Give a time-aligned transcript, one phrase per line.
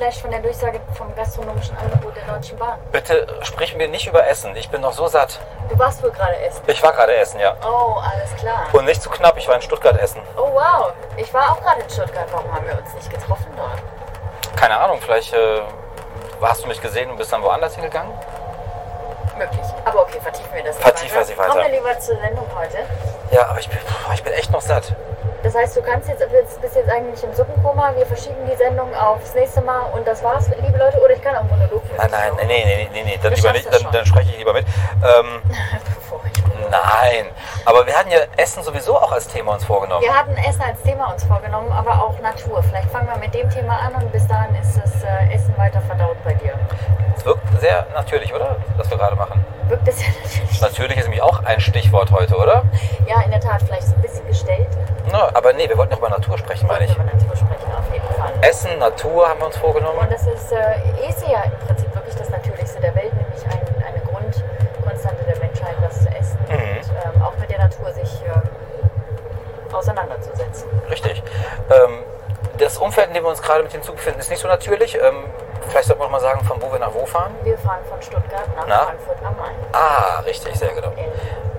[0.00, 2.78] Geflasht von der Durchsage vom gastronomischen Angebot der Deutschen Bahn.
[2.90, 4.56] Bitte sprich mir nicht über Essen.
[4.56, 5.38] Ich bin noch so satt.
[5.68, 6.62] Du warst wohl gerade essen.
[6.68, 7.54] Ich war gerade essen, ja.
[7.62, 8.66] Oh, alles klar.
[8.72, 10.22] Und nicht zu knapp, ich war in Stuttgart essen.
[10.38, 12.26] Oh wow, ich war auch gerade in Stuttgart.
[12.32, 14.58] Warum haben wir uns nicht getroffen dort?
[14.58, 15.60] Keine Ahnung, vielleicht äh,
[16.40, 18.12] hast du mich gesehen und bist dann woanders hingegangen?
[19.36, 19.66] Möglich.
[19.84, 21.50] Aber okay, vertiefen wir das Vertiefen wir sie weiter.
[21.50, 22.78] Kommen wir lieber zur Sendung heute.
[23.32, 23.78] Ja, aber ich bin,
[24.14, 24.94] ich bin echt noch satt.
[25.52, 27.92] Das heißt, du kannst jetzt, bist, bist jetzt eigentlich im Suppenkoma.
[27.96, 31.00] Wir verschieben die Sendung aufs nächste Mal und das war's, liebe Leute.
[31.02, 31.96] Oder ich kann auch Monolog führen.
[31.96, 34.64] Nein, nein, nee, nee, nee, nee dann lieber nicht, dann, dann spreche ich lieber mit.
[35.02, 35.42] Ähm,
[36.70, 37.26] nein,
[37.64, 40.02] aber wir hatten ja Essen sowieso auch als Thema uns vorgenommen.
[40.02, 42.62] Wir hatten Essen als Thema uns vorgenommen, aber auch Natur.
[42.62, 45.80] Vielleicht fangen wir mit dem Thema an und bis dahin ist das äh, Essen weiter
[45.80, 46.52] verdaut bei dir.
[47.16, 48.56] Es wirkt sehr natürlich, oder?
[48.76, 49.44] Was wir gerade machen.
[49.68, 50.60] Wirkt es ja natürlich.
[50.60, 52.62] Natürlich ist nämlich auch ein Stichwort heute, oder?
[53.08, 54.68] Ja, in der Tat, vielleicht ein bisschen gestellt.
[55.12, 56.94] Na, aber nee, wir wollten noch über Natur sprechen, meine ich.
[56.94, 58.32] Über Natur sprechen, auf jeden Fall.
[58.42, 59.98] Essen, Natur haben wir uns vorgenommen.
[59.98, 63.60] Und das ist, äh, ist ja im Prinzip wirklich das Natürlichste der Welt, nämlich ein,
[63.86, 66.54] eine Grundkonstante der Menschheit, was zu essen Mhm.
[66.54, 68.42] und ähm, auch mit der Natur sich ähm,
[69.72, 70.68] auseinanderzusetzen.
[70.90, 71.22] Richtig.
[71.70, 72.02] Ähm,
[72.58, 74.94] das Umfeld, in dem wir uns gerade mit dem Zug befinden, ist nicht so natürlich.
[74.96, 75.24] Ähm,
[75.68, 77.32] vielleicht sollten wir noch mal sagen, von wo wir nach wo fahren.
[77.42, 78.78] Wir fahren von Stuttgart nach Na?
[78.84, 80.88] Frankfurt am Main Ah, richtig, sehr genau.
[80.96, 81.49] in.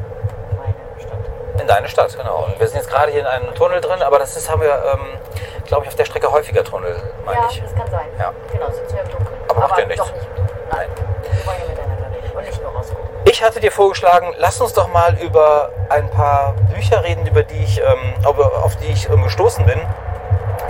[1.62, 2.46] In deine Stadt, genau.
[2.46, 4.74] Und wir sind jetzt gerade hier in einem Tunnel drin, aber das ist, haben wir,
[4.94, 5.20] ähm,
[5.68, 7.62] glaube ich, auf der Strecke häufiger Tunnel, meine Ja, ich.
[7.62, 8.08] das kann sein.
[8.18, 8.34] Ja.
[8.52, 9.38] Genau, sitzen wir im Dunkeln.
[9.48, 10.06] Aber macht ja nichts.
[10.12, 10.50] Nicht Dunkeln.
[10.72, 10.88] Nein.
[11.22, 13.10] Wir wollen ja miteinander reden und nicht nur rausgucken.
[13.26, 17.64] Ich hatte dir vorgeschlagen, lass uns doch mal über ein paar Bücher reden, über die
[17.64, 19.80] ich, ähm, auf, die ich ähm, gestoßen bin.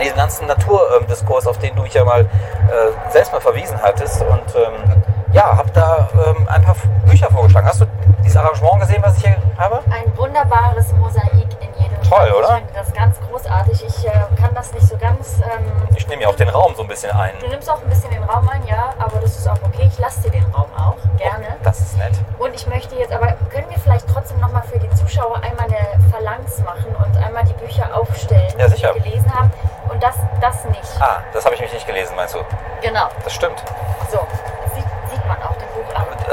[0.02, 4.22] Diesen ganzen Naturdiskurs, auf den du mich ja mal äh, selbst mal verwiesen hattest.
[4.24, 5.01] Und ähm,
[5.34, 6.76] ja, habe da ähm, ein paar
[7.06, 7.68] Bücher vorgeschlagen.
[7.68, 7.86] Hast du
[8.24, 9.80] dieses Arrangement gesehen, was ich hier habe?
[9.90, 12.34] Ein wunderbares Mosaik in jedem Toll, Stand.
[12.36, 12.48] oder?
[12.50, 13.86] Ich finde das ganz großartig.
[13.86, 15.40] Ich äh, kann das nicht so ganz.
[15.42, 15.66] Ähm,
[15.96, 17.32] Ich nehme ja auch den Raum so ein bisschen ein.
[17.40, 19.88] du nimmst auch ein bisschen den Raum ein, ja, aber das ist auch okay.
[19.92, 21.46] Ich lasse dir den Raum auch gerne.
[21.64, 22.12] Das ist nett.
[22.38, 26.12] Und ich möchte jetzt, aber können wir vielleicht trotzdem nochmal für die Zuschauer einmal eine
[26.12, 29.52] Phalanx machen und einmal die Bücher aufstellen, Ja, die wir gelesen haben
[29.90, 30.82] und das, das nicht.
[31.00, 32.40] Ah, das habe ich mich nicht gelesen, meinst du?
[32.82, 33.08] Genau.
[33.24, 33.64] Das stimmt.
[34.12, 34.20] So,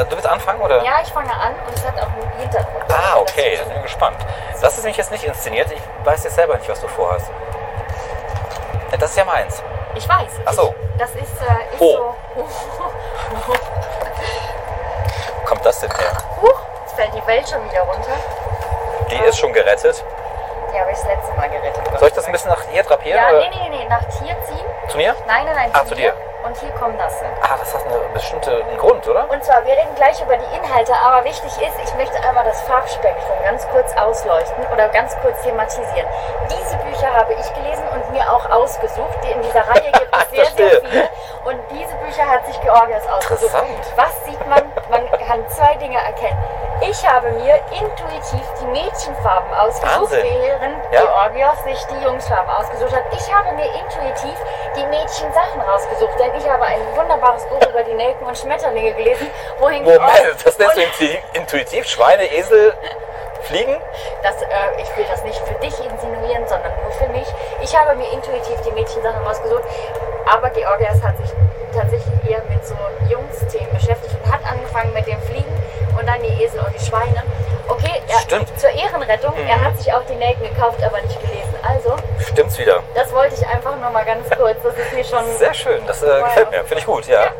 [0.09, 0.83] Du willst anfangen, oder?
[0.83, 2.85] Ja, ich fange an und es hat auch einen Hintergrund.
[2.89, 4.17] Ah, Das okay, ich bin gespannt.
[4.61, 5.71] Das ist nämlich jetzt nicht inszeniert.
[5.73, 7.31] Ich weiß jetzt selber nicht, was du vorhast.
[8.91, 9.63] Ja, Das ist ja meins.
[9.95, 10.31] Ich weiß.
[10.47, 10.75] Ach so.
[10.95, 12.15] Ich, das ist, äh, ist Oh.
[12.37, 12.45] so.
[13.47, 13.55] Wo
[15.47, 16.13] kommt das denn her?
[16.41, 18.13] Huch, jetzt fällt die Welt schon wieder runter.
[19.11, 20.05] Die ist schon gerettet.
[20.73, 21.83] Die habe ich das letzte Mal gerettet.
[21.99, 23.19] Soll ich das ein bisschen nach hier drapieren?
[23.19, 23.39] Ja, oder?
[23.41, 24.67] nee, nee, nee, nach hier ziehen.
[24.89, 25.15] Zu mir?
[25.27, 25.71] Nein, nein, nein.
[25.73, 26.15] Ah, zu dir.
[26.45, 27.25] Und hier kommen Nasse.
[27.43, 29.29] Ah, das hat einen Grund, oder?
[29.29, 32.61] Und zwar, wir reden gleich über die Inhalte, aber wichtig ist, ich möchte einmal das
[32.63, 36.07] Farbspektrum ganz kurz ausleuchten oder ganz kurz thematisieren.
[36.49, 39.19] Diese Bücher habe ich gelesen und mir auch ausgesucht.
[39.25, 41.09] Die in dieser Reihe gibt es sehr, sehr viele.
[41.45, 43.43] Und diese Bücher hat sich Georgios ausgesucht.
[43.43, 43.93] Interessant.
[43.97, 44.58] Was sieht man?
[44.91, 46.39] Man kann zwei Dinge erkennen.
[46.81, 50.25] Ich habe mir intuitiv die Mädchenfarben ausgesucht, Wahnsinn.
[50.43, 51.03] während Ja.
[51.03, 53.03] Georgios sich die Jungsfarben ausgesucht hat.
[53.13, 54.39] Ich habe mir intuitiv
[54.77, 59.29] die Mädchensachen rausgesucht, denn ich habe ein wunderbares Buch über die Nelken und Schmetterlinge gelesen,
[59.59, 60.03] wohin Moment,
[60.45, 61.05] das nennst du
[61.35, 61.87] intuitiv?
[61.89, 62.73] Schweine, Esel,
[63.43, 63.77] Fliegen?
[64.23, 64.47] das, äh,
[64.81, 67.27] ich will das nicht für dich insinuieren, sondern nur für mich.
[67.61, 69.65] Ich habe mir intuitiv die Mädchensachen rausgesucht,
[70.33, 71.31] aber Georgias hat sich
[71.75, 72.75] tatsächlich eher mit so
[73.09, 75.53] Jungsthemen beschäftigt und hat angefangen mit dem Fliegen
[75.99, 77.23] und dann die Esel und die Schweine.
[77.69, 78.59] Okay, er, Stimmt.
[78.59, 81.55] zur Ehrenrettung, er hat sich auch die Nelken gekauft, aber nicht gelesen.
[81.63, 82.83] Also, Stimmt's wieder.
[82.95, 85.25] das wollte ich einfach nur mal ganz kurz, das ist mir schon...
[85.37, 86.65] Sehr schön, das äh, gefällt mir.
[86.65, 87.25] Finde ich gut, ja.
[87.25, 87.31] Ja.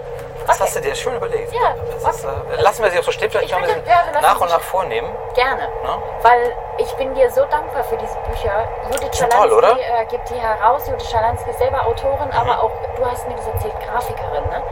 [0.49, 0.65] Das Okay.
[0.65, 1.53] hast du dir schön überlegt.
[1.53, 2.29] Ja, Das ist, äh,
[2.61, 4.61] lassen wir sie auch so stehen, Ich können wir sie finde, ja, nach und nach
[4.61, 5.15] vornehmen.
[5.35, 5.63] Gerne.
[5.85, 6.03] Ne?
[6.23, 8.67] Weil ich bin dir so dankbar für diese Bücher.
[8.91, 9.75] Judith Schalansky toll, oder?
[9.75, 9.81] Mhm.
[9.81, 10.89] Äh, gibt die heraus.
[10.89, 14.63] Judith Schalansky ist selber Autorin, aber auch, du hast mir das erzählt, Grafikerin, ne?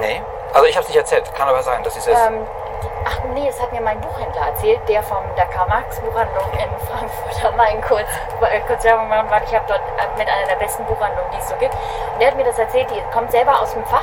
[0.00, 0.22] Nee.
[0.52, 1.32] Also ich habe es nicht erzählt.
[1.34, 2.26] Kann aber sein, dass sie es ist.
[2.26, 2.46] Ähm,
[3.06, 7.56] ach nee, das hat mir mein Buchhändler erzählt, der vom der Karl-Marx-Buchhandlung in Frankfurt am
[7.56, 8.06] Main kurz,
[8.42, 11.38] äh, kurz Werbung machen weil ich habe dort äh, mit einer der besten Buchhandlungen, die
[11.38, 11.72] es so gibt.
[11.74, 14.02] Und der hat mir das erzählt, die kommt selber aus dem Fach.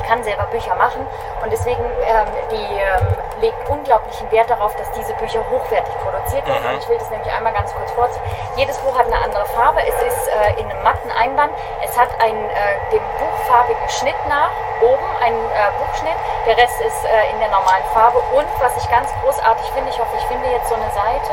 [0.00, 1.06] Die kann selber Bücher machen
[1.42, 6.72] und deswegen ähm, die ähm, legt unglaublichen Wert darauf, dass diese Bücher hochwertig produziert werden.
[6.72, 6.78] Mhm.
[6.78, 8.22] Ich will das nämlich einmal ganz kurz vorziehen.
[8.56, 9.80] Jedes Buch hat eine andere Farbe.
[9.80, 11.52] Es ist äh, in einem matten Einband.
[11.84, 14.50] Es hat einen äh, dem buchfarbigen Schnitt nach
[14.80, 16.16] oben einen äh, Buchschnitt.
[16.46, 18.18] Der Rest ist äh, in der normalen Farbe.
[18.34, 21.32] Und was ich ganz großartig finde, ich hoffe, ich finde jetzt so eine Seite.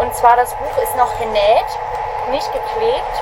[0.00, 1.70] Und zwar das Buch ist noch genäht,
[2.30, 3.14] nicht geklebt.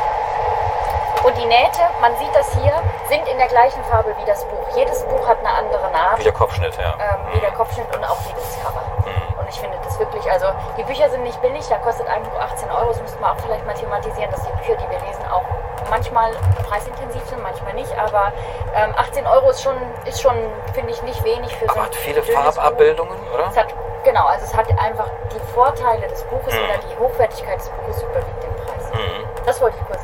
[1.24, 2.72] Und die Nähte, man sieht das hier,
[3.08, 4.66] sind in der gleichen Farbe wie das Buch.
[4.76, 6.94] Jedes Buch hat eine andere Naht Wie der Kopfschnitt, ja.
[7.00, 8.82] ähm, wie der Kopfschnitt und auch wie das Cover.
[9.04, 9.38] Mhm.
[9.40, 12.38] Und ich finde das wirklich, also die Bücher sind nicht billig, da kostet ein Buch
[12.40, 12.88] 18 Euro.
[12.88, 15.42] Das müsste man auch vielleicht mal thematisieren, dass die Bücher, die wir lesen, auch
[15.90, 16.30] manchmal
[16.68, 17.92] preisintensiv sind, manchmal nicht.
[17.98, 18.32] Aber
[18.76, 19.74] ähm, 18 Euro ist schon,
[20.04, 20.36] ist schon
[20.72, 22.52] finde ich, nicht wenig für so Aber ein hat viele dünnes Buch.
[22.54, 23.48] Farbabbildungen, oder?
[23.50, 23.74] Es hat,
[24.04, 26.60] genau, also es hat einfach die Vorteile des Buches Mhm.
[26.64, 28.67] oder die Hochwertigkeit des Buches überwiegt den Preis.
[28.92, 29.26] Mhm.
[29.46, 30.00] Das wollte ich kurz.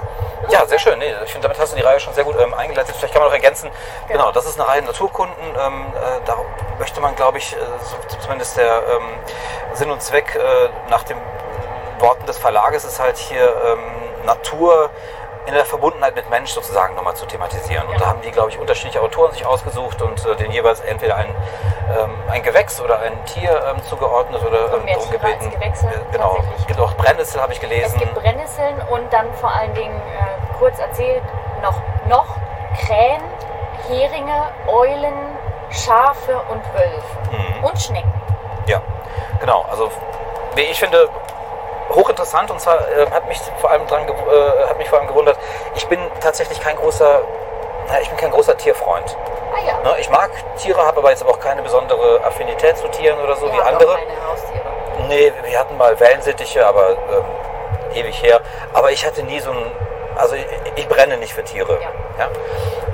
[0.50, 0.98] Ja, sehr schön.
[0.98, 2.94] Nee, ich finde, damit hast du die Reihe schon sehr gut ähm, eingeleitet.
[2.96, 3.70] Vielleicht kann man noch ergänzen,
[4.08, 5.44] genau, das ist eine Reihe Naturkunden.
[5.58, 6.36] Ähm, äh, da
[6.78, 9.18] möchte man, glaube ich, äh, so, zumindest der ähm,
[9.74, 11.16] Sinn und Zweck äh, nach den
[11.98, 14.90] Worten des Verlages ist halt hier ähm, Natur
[15.46, 17.86] in der Verbundenheit mit Mensch sozusagen nochmal zu thematisieren.
[17.88, 21.16] Und da haben die, glaube ich, unterschiedliche Autoren sich ausgesucht und äh, den jeweils entweder
[21.16, 25.52] ein, ähm, ein Gewächs oder ein Tier ähm, zugeordnet oder ähm, darum gebeten.
[25.60, 26.38] Äh, genau.
[26.58, 27.92] Es gibt auch Brennnessel, habe ich gelesen.
[27.94, 31.22] Es gibt Brennnesseln und dann vor allen Dingen, äh, kurz erzählt,
[31.62, 32.26] noch, noch
[32.78, 33.22] Krähen,
[33.88, 35.14] Heringe, Eulen,
[35.70, 37.18] Schafe und Wölfe.
[37.30, 37.64] Mhm.
[37.64, 38.12] Und Schnecken.
[38.66, 38.80] Ja,
[39.40, 39.66] genau.
[39.70, 39.90] Also
[40.54, 41.08] wie ich finde
[41.94, 45.38] hochinteressant und zwar äh, hat mich vor allem dran äh, hat mich vor allem gewundert.
[45.74, 47.22] Ich bin tatsächlich kein großer
[47.88, 49.16] na, ich bin kein großer Tierfreund.
[49.54, 49.78] Ah ja.
[49.80, 50.00] Ne?
[50.00, 53.46] Ich mag Tiere, habe aber jetzt aber auch keine besondere Affinität zu Tieren oder so
[53.46, 53.94] Ihr wie auch andere.
[53.94, 54.64] keine Haustiere.
[55.08, 57.24] Nee, wir hatten mal Wellensittiche, aber ähm,
[57.94, 58.40] ewig her.
[58.72, 59.70] Aber ich hatte nie so ein.
[60.16, 61.78] Also ich, ich brenne nicht für Tiere.
[61.80, 61.90] Ja.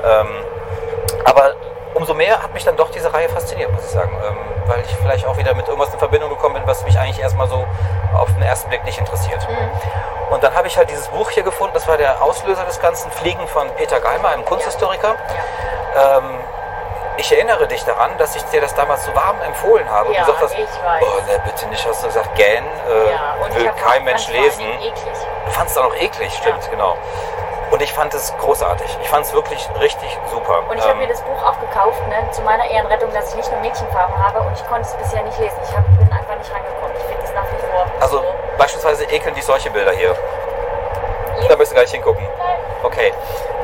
[0.05, 0.20] Ja?
[0.20, 0.44] Ähm,
[1.25, 1.55] aber
[2.00, 4.17] umso mehr hat mich dann doch diese Reihe fasziniert, muss ich sagen.
[4.26, 4.37] Ähm,
[4.67, 7.49] weil ich vielleicht auch wieder mit irgendwas in Verbindung gekommen bin, was mich eigentlich erstmal
[7.49, 7.67] so
[8.14, 9.47] auf den ersten Blick nicht interessiert.
[9.49, 10.32] Mhm.
[10.32, 13.11] Und dann habe ich halt dieses Buch hier gefunden, das war der Auslöser des Ganzen,
[13.11, 15.17] Fliegen von Peter Geimer, einem Kunsthistoriker.
[15.94, 16.19] Ja.
[16.19, 16.25] Ähm,
[17.17, 20.12] ich erinnere dich daran, dass ich dir das damals so warm empfohlen habe.
[20.12, 21.03] Ja, und gesagt hast, ich weiß.
[21.03, 23.55] oh ne, bitte nicht, hast du gesagt, gähn, äh, ja.
[23.55, 24.64] Will kein Mensch lesen.
[25.44, 26.70] Du fandest es auch noch eklig, stimmt, Ja.
[26.70, 26.96] genau.
[27.70, 28.99] Und ich fand es großartig.
[29.02, 30.61] Ich fand es wirklich richtig super.
[30.69, 33.37] Und ich habe Ähm, mir das Buch auch gekauft, ne, zu meiner Ehrenrettung, dass ich
[33.37, 35.56] nicht nur Mädchenfarben habe und ich konnte es bisher nicht lesen.
[35.62, 36.96] Ich hab, bin einfach nicht rangekommen.
[36.96, 38.25] Ich finde es nach wie vor also so.
[38.58, 40.11] beispielsweise ekeln dich solche Bilder hier.
[40.11, 41.49] Ja.
[41.49, 42.26] Da möchtest du gar nicht hingucken.
[42.38, 42.56] Nein.
[42.82, 43.12] Okay.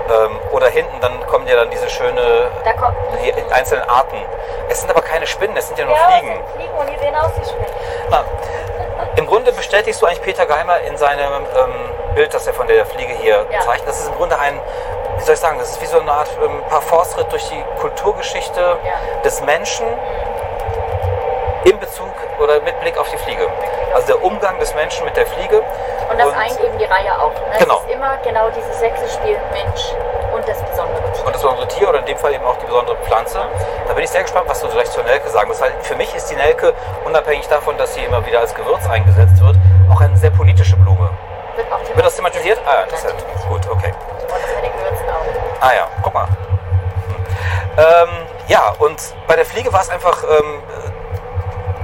[0.08, 2.96] Ähm, oder hinten, dann kommen ja dann diese schöne, Da kommt.
[3.20, 4.16] die einzelnen Arten.
[4.68, 6.30] Es sind aber keine Spinnen, es sind ja nur ja, Fliegen.
[6.30, 7.66] es sind Fliegen und die sehen aus wie Spinnen.
[8.08, 8.22] Na,
[9.16, 12.84] Im Grunde bestätigst du eigentlich Peter Geimer in seinem ähm, Bild, das er von der
[12.86, 13.60] Fliege hier Ja.
[13.60, 13.88] zeichnet.
[13.88, 14.60] Das ist im Grunde ein,
[15.18, 18.60] wie soll ich sagen, das ist wie so eine Art ähm, Parforce-Ritt durch die Kulturgeschichte
[18.60, 19.20] Ja.
[19.24, 19.86] des Menschen
[21.64, 23.48] in Bezug oder mit Blick auf die Fliege.
[23.94, 25.62] Also der Umgang des Menschen mit der Fliege.
[26.10, 27.32] Und das eint eben die Reihe auch.
[27.32, 27.58] Ne?
[27.58, 27.78] Genau.
[27.78, 29.92] Es ist immer genau dieses Wechselspiel Mensch
[30.32, 31.26] und das besondere Tier.
[31.26, 33.40] und das besondere Tier oder in dem Fall eben auch die besondere Pflanze.
[33.86, 35.60] Da bin ich sehr gespannt, was du gleich zur Nelke sagen wirst.
[35.60, 36.74] Weil für mich ist die Nelke,
[37.04, 39.56] unabhängig davon, dass sie immer wieder als Gewürz eingesetzt wird,
[39.90, 41.10] auch eine sehr politische Blume.
[41.56, 42.60] Wird, auch Wird das thematisiert?
[42.66, 43.14] Ah, ja, interessant.
[43.48, 43.92] Gut, okay.
[43.92, 45.66] Und das mit den Gewürzen auch.
[45.66, 46.26] Ah ja, guck mal.
[46.26, 47.16] Hm.
[47.78, 48.08] Ähm,
[48.48, 50.62] ja, und bei der Fliege war es einfach ähm,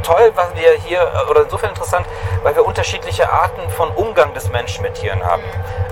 [0.03, 2.07] toll, was wir hier, äh, oder insofern interessant,
[2.43, 5.43] weil wir unterschiedliche Arten von Umgang des Menschen mit Tieren haben.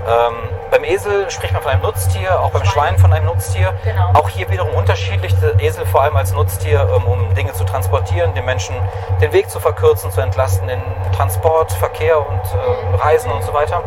[0.06, 2.98] Ähm, beim Esel spricht man von einem Nutztier, auch beim Schwein Schwein.
[2.98, 3.74] von einem Nutztier.
[3.84, 4.10] Genau.
[4.14, 5.34] Auch hier wiederum unterschiedlich.
[5.40, 8.76] Der Esel vor allem als Nutztier, ähm, um Dinge zu transportieren, den Menschen
[9.20, 10.82] den Weg zu verkürzen, zu entlasten, den
[11.16, 12.94] Transport, Verkehr und Mhm.
[12.94, 13.82] äh, Reisen und so weiter.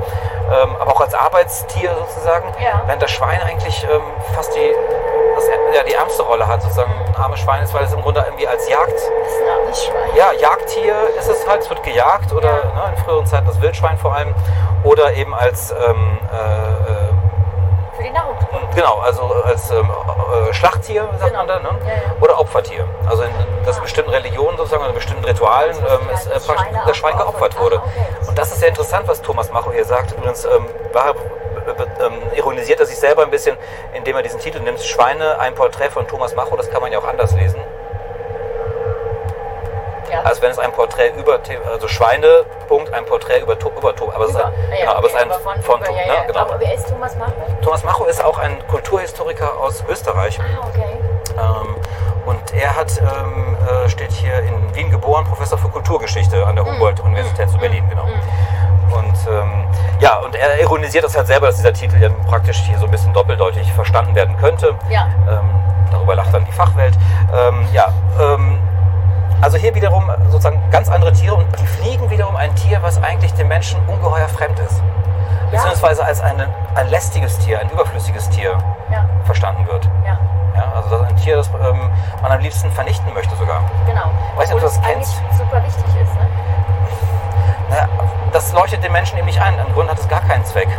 [0.51, 2.49] Ähm, aber auch als Arbeitstier sozusagen.
[2.61, 2.81] Ja.
[2.85, 4.01] Während das Schwein eigentlich ähm,
[4.35, 4.71] fast die,
[5.45, 8.21] das, ja, die ärmste Rolle hat, sozusagen ein armes Schwein ist, weil es im Grunde
[8.25, 10.15] irgendwie als Jagd, Das ist ein armes Schwein.
[10.15, 12.55] ja, Jagdtier ist es halt, es wird gejagt oder Ja.
[12.89, 14.33] ne, in früheren Zeiten das Wildschwein vor allem
[14.83, 18.75] oder eben als ähm, äh, Für die Nahrungsgrund.
[18.75, 19.89] Genau, also als ähm,
[20.49, 21.45] äh, Schlachttier, sagt Genau.
[21.45, 21.69] man da, ne?
[21.85, 22.01] Ja, ja.
[22.21, 22.85] oder Opfertier.
[23.07, 23.29] Also in,
[23.65, 27.17] das bestimmten Religionen sozusagen, oder in bestimmten Ritualen ähm, ist gar äh, praktisch das Schwein
[27.17, 27.77] geopfert wurde.
[27.77, 28.27] Ah, okay.
[28.29, 30.11] Und das ist sehr interessant, was Thomas Macho hier sagt.
[30.13, 31.52] Übrigens ähm, war, äh, ähm,
[32.35, 33.57] ironisiert er sich selber ein bisschen,
[33.93, 36.99] indem er diesen Titel nimmt, Schweine, ein Porträt von Thomas Macho, das kann man ja
[36.99, 37.61] auch anders lesen.
[40.11, 40.21] Ja.
[40.21, 41.39] Als wenn es ein Porträt über,
[41.71, 45.07] also Schweine, Punkt, ein Porträt über, über To- aber es ist ein, Ja, genau, aber
[45.07, 46.23] es ist okay, ein aber von, über, ja, ne?
[46.27, 46.39] genau.
[46.41, 47.31] Aber wer ist Thomas Macho?
[47.63, 50.39] Thomas Macho ist auch ein Kulturhistoriker aus Österreich.
[50.39, 50.97] Ah, okay.
[51.35, 51.75] Ähm,
[52.25, 56.65] und er hat, ähm, äh, steht hier in Wien geboren, Professor für Kulturgeschichte an der
[56.65, 58.07] Humboldt-Universität zu Berlin, genau.
[58.97, 59.65] Und ähm,
[59.99, 62.91] ja, und er ironisiert das halt selber, dass dieser Titel ja praktisch hier so ein
[62.91, 64.75] bisschen doppeldeutig verstanden werden könnte.
[64.89, 65.07] Ja.
[65.29, 65.49] Ähm,
[65.93, 66.97] Darüber lacht dann die Fachwelt.
[67.33, 68.59] Ähm, ja, ähm,
[69.43, 73.33] also hier wiederum sozusagen ganz andere Tiere und die Fliegen wiederum ein Tier, was eigentlich
[73.33, 74.81] dem Menschen ungeheuer fremd ist.
[75.51, 78.57] Beziehungsweise als eine, ein lästiges Tier, ein überflüssiges Tier
[78.89, 79.87] Ja, verstanden wird.
[80.05, 80.17] ja,
[80.55, 83.61] Ja, also das ist ein Tier, das ähm, man am liebsten vernichten möchte sogar.
[83.85, 84.05] genau.
[84.35, 85.21] Weiß nicht, ob du das kennst.
[85.37, 86.27] super wichtig ist, ne?
[87.69, 87.87] Naja,
[88.31, 89.53] das leuchtet den Menschen eben nicht ein.
[89.59, 90.69] Im Grunde hat es gar keinen Zweck.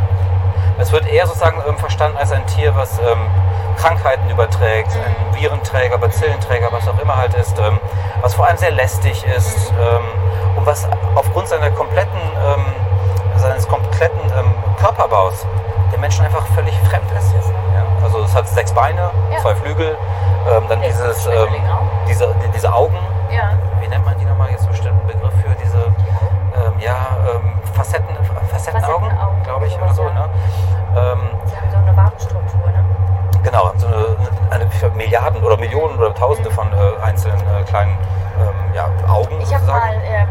[0.79, 3.27] Es wird eher sozusagen ähm, verstanden als ein Tier, was ähm,
[3.77, 7.79] Krankheiten überträgt, ein Virenträger, Bazillenträger, was auch immer halt ist, ähm,
[8.23, 10.03] was vor allem sehr lästig ist ähm,
[10.57, 12.65] und was aufgrund seiner kompletten, ähm,
[13.37, 15.47] seines kompletten ähm, Körperbaus
[15.93, 17.35] dem Menschen einfach völlig fremd ist.
[17.35, 19.39] Ja, also es hat sechs Beine, Ja.
[19.41, 19.97] zwei Flügel,
[20.51, 21.29] ähm, dann Der dieses,
[22.09, 22.99] diese, die- diese Augen,
[23.31, 23.51] Ja.
[23.81, 25.79] wie nennt man die nochmal jetzt bestimmten Begriff für diese
[26.81, 26.97] ja,
[27.75, 28.15] Facetten,
[28.51, 30.03] Facettenaugen, Facettenaugen, glaube ich, oder so.
[30.05, 30.11] ja.
[30.11, 30.29] Ne?
[30.97, 32.85] Ähm, Sie haben so eine Wabenstruktur, ne?
[33.55, 34.17] Genau, so eine,
[34.51, 37.97] eine Milliarden oder Millionen oder Tausende von äh, einzelnen äh, kleinen
[38.41, 40.29] ähm, ja, Augen Ich habe mal, ähm,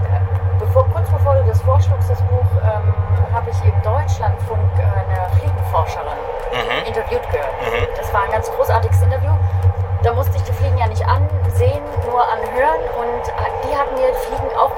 [0.59, 2.93] bevor, kurz bevor du das vorschlugst, das Buch, ähm,
[3.33, 6.19] habe ich im Deutschlandfunk äh, eine Fliegenforscherin
[6.53, 6.85] Mhm.
[6.85, 7.49] interviewt gehört.
[7.65, 7.87] Mhm.
[7.97, 9.31] Das war ein ganz großartiges Interview.
[10.03, 14.13] Da musste ich die Fliegen ja nicht ansehen, nur anhören und äh, die hat mir
[14.13, 14.69] Fliegen auch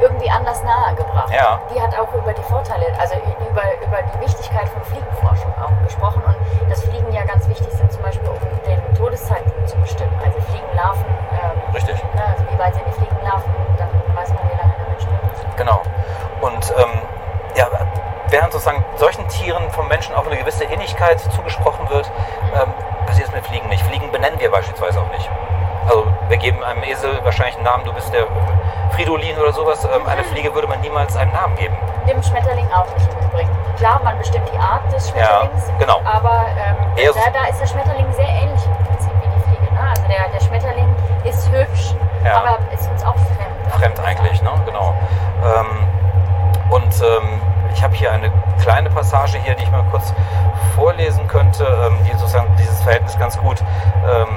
[0.00, 1.30] irgendwie anders nahe gebracht.
[1.32, 1.60] Ja.
[1.72, 3.14] Die hat auch über die Vorteile, also
[3.50, 7.92] über, über die Wichtigkeit von Fliegenforschung auch gesprochen und dass Fliegen ja ganz wichtig sind,
[7.92, 10.12] zum Beispiel um den Todeszeitpunkt zu bestimmen.
[10.24, 14.56] Also Fliegenlarven, ähm, Richtig, ne, also wie weit sind die Fliegenlarven, dann weiß man, wie
[14.56, 15.56] lange der Mensch ist.
[15.56, 15.82] genau.
[16.40, 17.02] Und ähm,
[17.56, 17.68] ja,
[18.28, 22.10] während sozusagen solchen Tieren vom Menschen auch eine gewisse Innigkeit zugesprochen wird,
[22.54, 22.72] ähm,
[23.06, 23.84] passiert es mit Fliegen nicht.
[23.84, 25.28] Fliegen benennen wir beispielsweise auch nicht.
[25.88, 28.26] Also wir geben einem Esel wahrscheinlich einen Namen, du bist der
[28.92, 29.84] Fridolin oder sowas.
[29.84, 31.76] Ähm, einer Fliege würde man niemals einen Namen geben.
[32.08, 33.50] Dem Schmetterling auch nicht im Übrigen.
[33.76, 36.00] Klar, man bestimmt die Art des Schmetterlings, Ja, genau.
[36.04, 39.72] aber ähm, da, da ist der Schmetterling sehr ähnlich im Prinzip wie die Fliege.
[39.74, 39.80] Ne?
[39.88, 40.94] Also der, der Schmetterling
[41.24, 41.94] ist hübsch,
[42.24, 42.36] Ja.
[42.38, 43.72] aber ist uns auch fremd.
[43.78, 44.50] Fremd eigentlich, ne?
[44.66, 44.94] Genau.
[45.44, 45.86] Ähm,
[46.70, 47.40] und ähm,
[47.72, 50.12] ich habe hier eine kleine Passage hier, die ich mal kurz
[50.74, 53.62] vorlesen könnte, ähm, die sozusagen dieses Verhältnis ganz gut
[54.08, 54.28] ähm,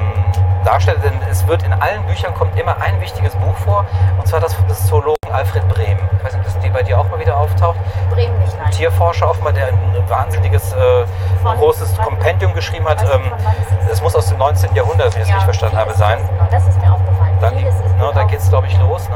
[0.63, 1.03] darstellt.
[1.03, 3.85] Denn es wird in allen Büchern kommt immer ein wichtiges Buch vor,
[4.17, 5.97] und zwar das des Zoologen Alfred Brehm.
[6.17, 7.77] Ich weiß nicht, ob das die bei dir auch mal wieder auftaucht.
[8.11, 8.69] Bremen nicht, nein.
[8.71, 11.05] Tierforscher offenbar, der ein wahnsinniges, äh,
[11.41, 13.01] Von- großes wann- Kompendium geschrieben hat.
[13.03, 14.75] Ähm, von es muss aus dem 19.
[14.75, 16.17] Jahrhundert, wenn ich es Ja, richtig verstanden habe, sein.
[16.19, 17.32] genau, Das ist mir aufgefallen.
[17.43, 17.63] Dann, ne,
[17.99, 19.09] wohl da auch- geht es, glaube ich, los.
[19.09, 19.15] Ne?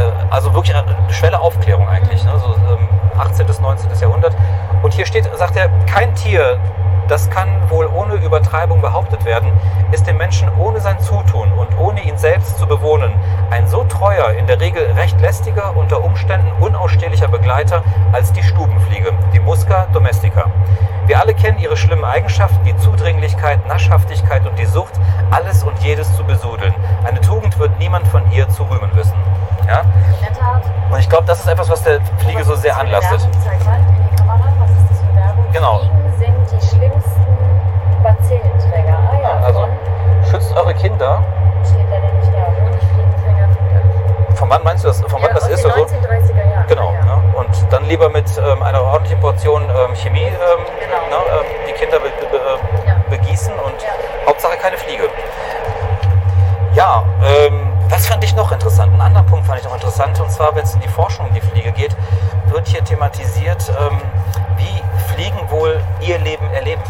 [0.00, 2.24] Äh, also wirklich eine Schwelle Aufklärung eigentlich.
[2.24, 2.32] Ne?
[2.38, 3.46] So, ähm, 18.
[3.46, 3.90] bis 19.
[4.00, 4.34] Jahrhundert.
[4.82, 6.58] Und hier steht, sagt er, kein Tier,
[7.08, 9.52] das kann wohl ohne Übertreibung behauptet werden,
[9.90, 13.12] ist dem Menschen ohne sein Zutun und ohne ihn selbst zu bewohnen
[13.50, 17.82] ein so treuer, in der Regel recht lästiger, unter Umständen unausstehlicher Begleiter
[18.12, 20.46] als die Stubenfliege, die Musca domestica.
[21.06, 24.92] Wir alle kennen ihre schlimmen Eigenschaften, die Zudringlichkeit, Naschhaftigkeit und die Sucht,
[25.30, 26.74] alles und jedes zu besudeln.
[27.04, 29.16] Eine Tugend wird niemand von ihr zu rühmen wissen.
[29.66, 29.82] Ja?
[30.90, 33.20] Und ich glaube, das ist etwas, was der Fliege so sehr anlastet.
[33.22, 33.42] Werbung?
[33.42, 34.52] Zeig mal in die Kamera.
[34.60, 35.44] Was ist das für Werbung?
[35.62, 35.78] Genau.
[35.78, 37.60] Fliegen sind die schlimmsten
[38.02, 38.98] Bazillenträger.
[38.98, 39.68] Ah ja, Also,
[40.28, 41.22] schützt eure Kinder.
[41.64, 42.64] steht da denn nicht da?
[42.64, 44.34] Honigfliegenträger.
[44.34, 45.00] Von wann meinst du das?
[45.02, 45.64] Von wann ja, das aus ist?
[45.64, 45.84] Oder so?
[45.84, 46.66] 1930er Jahren.
[46.66, 46.92] Genau.
[46.92, 47.04] Ja.
[47.04, 47.22] Ne?
[47.36, 50.32] Und dann lieber mit ähm, einer ordentlichen Portion ähm, Chemie ähm,
[50.80, 50.96] Genau.
[51.08, 52.96] ne, ähm, die Kinder be be äh, Ja.
[53.08, 53.74] begießen und.
[54.26, 55.04] Hauptsache keine Fliege.
[56.74, 58.90] Ja, ähm, was fand ich noch interessant?
[58.92, 61.34] Einen anderen Punkt fand ich noch interessant, und zwar, wenn es in die Forschung um
[61.34, 61.94] die Fliege geht,
[62.46, 64.00] wird hier thematisiert, ähm,
[64.56, 64.82] wie
[65.12, 66.82] Fliegen wohl ihr Leben erleben.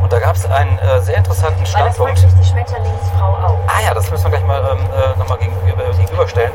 [0.00, 0.12] Und?
[0.12, 2.24] Da gab es einen äh, sehr interessanten Weil das Standpunkt.
[2.40, 3.58] die Schmetterlingsfrau auch.
[3.66, 6.52] Ah ja, das müssen wir gleich mal ähm, äh, nochmal gegenüber, gegenüberstellen.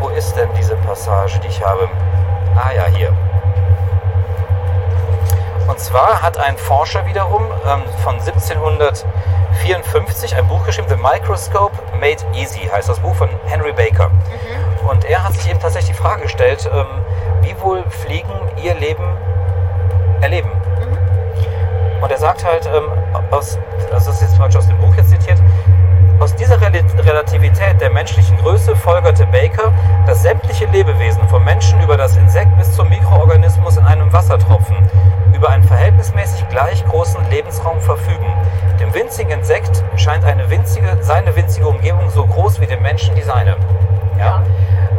[0.00, 1.88] Wo ist denn diese Passage, die ich habe?
[2.56, 3.12] Ah ja, hier.
[5.80, 12.22] Und zwar hat ein Forscher wiederum ähm, von 1754 ein Buch geschrieben, The Microscope Made
[12.34, 14.10] Easy, heißt das Buch von Henry Baker.
[14.86, 16.84] Und er hat sich eben tatsächlich die Frage gestellt, ähm,
[17.40, 19.16] wie wohl Fliegen ihr Leben
[20.20, 20.50] erleben.
[22.02, 22.90] Und er sagt halt, ähm,
[23.30, 23.58] aus,
[23.90, 25.38] also das ist jetzt falsch aus dem Buch jetzt zitiert,
[26.20, 29.72] aus dieser Rel- Relativität der menschlichen Größe folgerte Baker,
[30.06, 34.76] dass sämtliche Lebewesen vom Menschen über das Insekt bis zum Mikroorganismus in einem Wassertropfen
[35.34, 38.26] über einen verhältnismäßig gleich großen Lebensraum verfügen.
[38.78, 43.22] Dem winzigen Insekt scheint eine winzige, seine winzige Umgebung so groß wie dem Menschen die
[43.22, 43.56] seine.
[44.18, 44.42] Ja?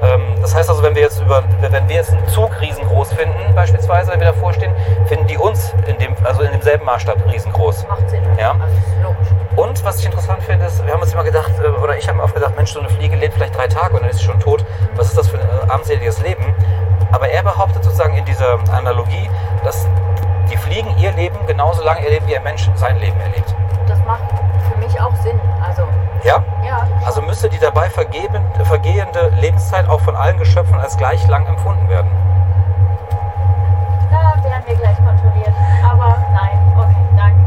[0.02, 3.54] Ähm, das heißt also, wenn wir jetzt über, wenn wir jetzt einen Zug riesengroß finden,
[3.56, 4.74] beispielsweise, wenn wir davor stehen,
[5.06, 7.88] finden die uns in dem, also in demselben Maßstab riesengroß.
[7.88, 8.24] Macht Sinn.
[8.40, 8.52] Ja.
[8.52, 9.28] Also logisch.
[9.56, 12.18] Und was ich interessant finde, ist, wir haben uns immer gedacht, äh, oder ich habe
[12.18, 14.26] mir oft gedacht, Mensch, so eine Fliege lebt vielleicht drei Tage und dann ist sie
[14.26, 14.66] schon tot.
[14.96, 16.56] Was ist das für ein äh, armseliges Leben?
[17.12, 19.30] Aber er behauptet sozusagen in dieser Analogie,
[19.64, 19.88] dass
[20.52, 23.54] die Fliegen ihr Leben genauso lange erleben, wie ein Mensch sein Leben erlebt.
[23.88, 24.24] Das macht
[24.70, 25.40] für mich auch Sinn.
[25.66, 25.84] Also,
[26.24, 26.44] Ja?
[26.66, 26.88] ja.
[27.06, 31.88] Also müsste die dabei vergeben, vergehende Lebenszeit auch von allen Geschöpfen als gleich lang empfunden
[31.90, 32.10] werden.
[34.12, 35.54] Da werden wir gleich kontrolliert.
[35.84, 37.38] Aber nein, okay, danke.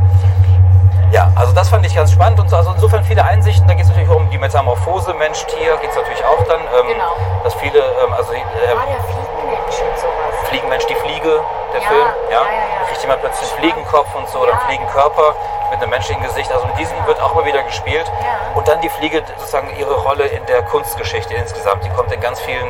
[1.13, 3.69] Ja, also das fand ich ganz spannend und so, also insofern viele Einsichten.
[3.69, 6.61] Da geht es natürlich um die Metamorphose Mensch-Tier, geht es natürlich auch dann.
[6.61, 7.13] Ähm, Genau.
[7.45, 8.43] Dass viele, ähm, also die, äh,
[8.75, 10.49] Ah, der Fliegenmensch und sowas.
[10.49, 11.41] Fliegenmensch, die Fliege,
[11.75, 14.61] der Ja, Film, ja, ja, kriegt jemand plötzlich einen Fliegenkopf und so oder einen.
[14.69, 15.35] Fliegenkörper
[15.71, 16.53] mit einem menschlichen Gesicht.
[16.53, 18.11] Also mit diesem wird auch immer wieder gespielt.
[18.55, 21.85] Und dann die Fliege sozusagen ihre Rolle in der Kunstgeschichte insgesamt.
[21.85, 22.69] Die kommt in ganz vielen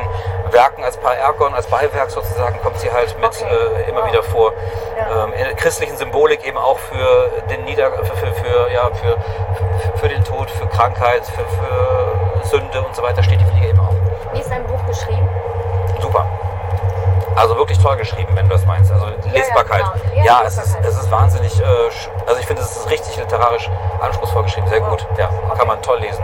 [0.51, 3.45] Werken als Paergon, als Beiwerk sozusagen, kommt sie halt mit Okay.
[3.85, 4.09] äh, immer Wow.
[4.11, 4.53] wieder vor.
[4.97, 9.17] Ähm, in der christlichen Symbolik eben auch für den Nieder für, für, für, ja, für,
[9.17, 13.67] für, für den Tod, für Krankheit, für, für Sünde und so weiter steht die Fliege
[13.69, 13.93] eben auch.
[14.33, 15.29] Wie ist dein Buch geschrieben?
[17.45, 18.91] Also wirklich toll geschrieben, wenn du das meinst.
[18.91, 19.83] Also Lesbarkeit.
[20.09, 20.25] genau.
[20.25, 21.65] Ja, Ja, es, ist, es ist wahnsinnig, äh,
[22.25, 23.69] also ich finde, es ist richtig literarisch
[24.01, 24.65] anspruchsvoll geschrieben.
[24.67, 25.05] Sehr gut.
[25.19, 25.59] Ja, Okay.
[25.59, 26.23] kann man toll lesen.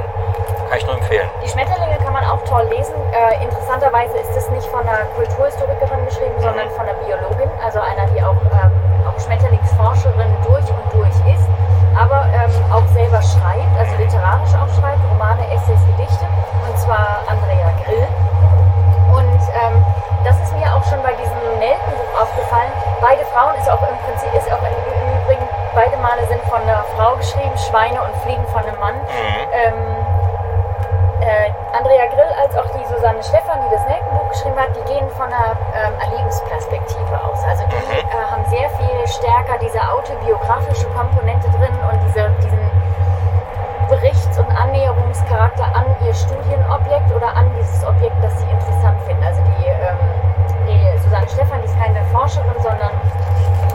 [0.68, 1.30] Kann ich nur empfehlen.
[1.46, 2.96] Die Schmetterlinge kann man auch toll lesen.
[3.14, 8.08] Äh, interessanterweise ist es nicht von einer Kulturhistorikerin geschrieben, sondern von einer Biologin, also einer,
[8.16, 8.72] die auch, ähm,
[9.06, 11.46] auch Schmetterlingsforscherin durch und durch ist,
[11.94, 16.26] aber ähm, auch selber schreibt, also literarisch auch schreibt, Romane, Essays, Gedichte,
[16.66, 18.08] und zwar Andrea Grill.
[19.42, 19.86] Und ähm,
[20.24, 22.72] das ist mir auch schon bei diesem Nelkenbuch aufgefallen.
[23.02, 24.76] Beide Frauen ist auch im Prinzip, ist auch im
[25.24, 28.96] Übrigen, beide Male sind von einer Frau geschrieben, Schweine und Fliegen von einem Mann.
[29.54, 29.74] Ähm,
[31.22, 35.10] äh, Andrea Grill als auch die Susanne Stephan, die das Nelkenbuch geschrieben hat, die gehen
[35.12, 37.42] von einer ähm, Erlebensperspektive aus.
[37.46, 38.10] Also die Mhm.
[38.10, 42.62] äh, haben sehr viel stärker diese autobiografische Komponente drin und diese, diesen
[43.92, 49.22] Berichts- und Annäherungscharakter an ihr Studienobjekt oder an dieses Objekt, das sie interessant finden.
[49.22, 50.00] Also die, ähm,
[50.64, 52.96] die Susanne Stephan, die ist keine Forscherin, sondern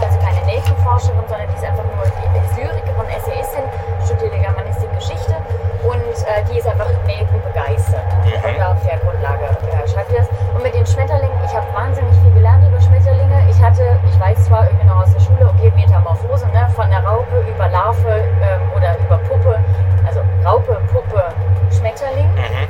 [0.00, 3.64] also keine Nelkenforscherin, sondern die ist einfach nur die ist Lyrikerin, Essayistin,
[4.04, 5.36] studierte Germanistik, Geschichte
[5.84, 8.04] und äh, die ist einfach Nelken begeistert.
[8.24, 10.28] Und auf der Grundlage äh, schreibt sie das.
[10.54, 13.42] Und mit den Schmetterlingen, ich habe wahnsinnig viel gelernt über Schmetterlinge.
[13.50, 17.04] Ich hatte, ich weiß zwar irgendwie noch aus der Schule, okay, Metamorphose, ne, von der
[17.04, 19.58] Raupe über Larve ähm, oder über Puppe,
[20.06, 21.22] also Raupe, Puppe,
[21.70, 22.28] Schmetterling.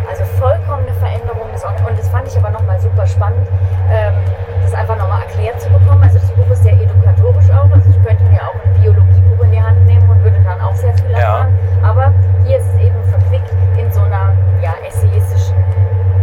[0.08, 3.46] Also vollkommene Veränderung des Und das fand ich aber nochmal super spannend,
[3.92, 4.14] ähm,
[4.62, 6.02] das einfach nochmal erklärt zu bekommen.
[6.02, 7.70] Also das Buch ist sehr edukatorisch auch.
[7.72, 10.74] Also ich könnte mir auch ein Biologiebuch in die Hand nehmen und würde dann auch
[10.74, 11.18] sehr viel Ja.
[11.18, 11.58] erfahren.
[11.82, 12.12] Aber
[12.44, 15.56] hier ist es eben verquickt in so einer ja, essayistischen,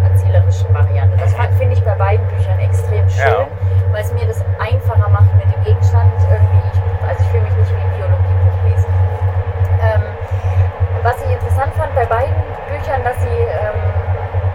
[0.04, 1.16] erzählerischen Variante.
[1.18, 3.48] Das fand- finde ich bei beiden Büchern extrem schön, Ja.
[3.92, 6.64] weil es mir das einfacher macht mit dem Gegenstand irgendwie.
[6.72, 8.92] Ich, also ich fühle mich nicht wie ein Biologiebuch lesen.
[9.84, 10.04] Ähm,
[11.04, 12.40] was ich interessant fand bei beiden
[12.72, 13.80] Büchern, dass sie ähm,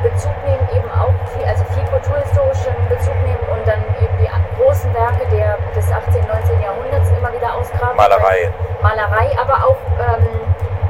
[0.03, 4.95] Bezug nehmen, eben auch viel, also viel kulturhistorischen Bezug nehmen und dann eben die großen
[4.95, 6.63] Werke der, des 18., 19.
[6.63, 7.97] Jahrhunderts immer wieder ausgraben.
[7.97, 8.51] Malerei.
[8.81, 10.29] Malerei, aber auch, ähm,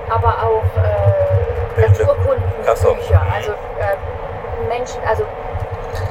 [0.08, 1.38] aber auch äh,
[1.74, 1.90] Bilder.
[1.90, 2.70] Naturkundenbücher.
[2.70, 2.96] Ach so.
[3.34, 3.96] Also äh,
[4.68, 5.24] Menschen, also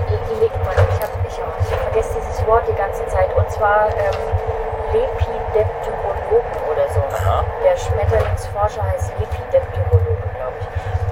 [0.08, 1.40] die, die, ich, hab, ich,
[1.70, 4.18] ich vergesse dieses Wort die ganze Zeit und zwar ähm,
[4.94, 7.02] Lepideptyrologen oder so.
[7.16, 7.44] Aha.
[7.64, 10.68] Der Schmetterlingsforscher heißt Lepideptyrologe, glaube ich.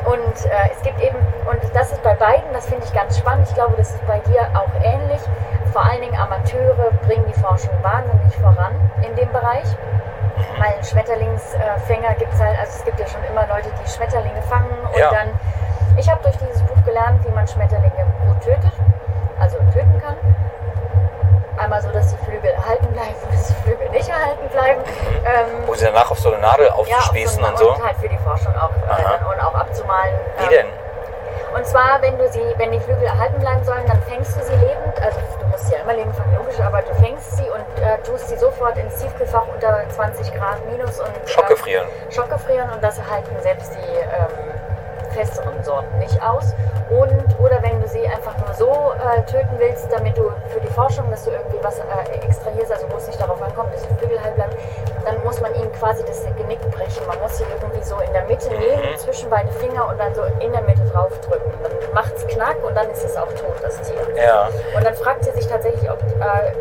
[0.06, 1.18] Und äh, es gibt eben,
[1.50, 4.20] und das ist bei beiden, das finde ich ganz spannend, ich glaube, das ist bei
[4.20, 5.22] dir auch ähnlich.
[5.74, 6.92] Vor allen Dingen Amateure
[7.66, 9.66] Forschung wahnsinnig voran in dem Bereich.
[10.60, 14.70] Weil Schmetterlingsfänger gibt es halt, also es gibt ja schon immer Leute, die Schmetterlinge fangen
[14.92, 15.10] und Ja.
[15.10, 15.30] dann,
[15.98, 18.74] ich habe durch dieses Buch gelernt, wie man Schmetterlinge gut tötet,
[19.40, 20.18] also töten kann.
[21.58, 24.82] Einmal so, dass die Flügel erhalten bleiben, dass die Flügel nicht erhalten bleiben.
[25.26, 27.72] Ähm, Wo sie danach auf so eine Nadel ja, aufspießen und, und so.
[27.74, 30.16] Und halt für die Forschung auch äh, und auch abzumalen.
[30.38, 30.68] Wie ähm, denn?
[31.56, 34.54] Und zwar, wenn du sie, wenn die Flügel erhalten bleiben sollen, dann fängst du sie
[38.66, 41.88] sofort ins Tiefkühlfach unter 20 Grad minus und Schockgefrieren.
[41.88, 44.54] Ähm, Schockgefrieren und das halten selbst die ähm,
[45.14, 46.54] festeren Sorten nicht aus.
[46.90, 50.68] Und oder wenn du sie einfach nur so äh, töten willst, damit du für die
[50.68, 51.84] Forschung, dass du irgendwie was äh,
[52.24, 54.54] extrahierst, also wo es nicht darauf ankommt, dass die Flügel heil bleiben,
[55.04, 57.06] dann muss man ihnen quasi das Genick brechen.
[57.08, 60.24] Man muss sie irgendwie so in der Mitte nehmen, zwischen beide Finger und dann so
[60.40, 61.52] in der Mitte draufdrücken.
[61.64, 64.02] Dann macht es knack und dann ist es auch tot, das Tier.
[64.16, 64.50] Ja.
[64.76, 66.52] Und dann fragt sie sich tatsächlich, ob äh,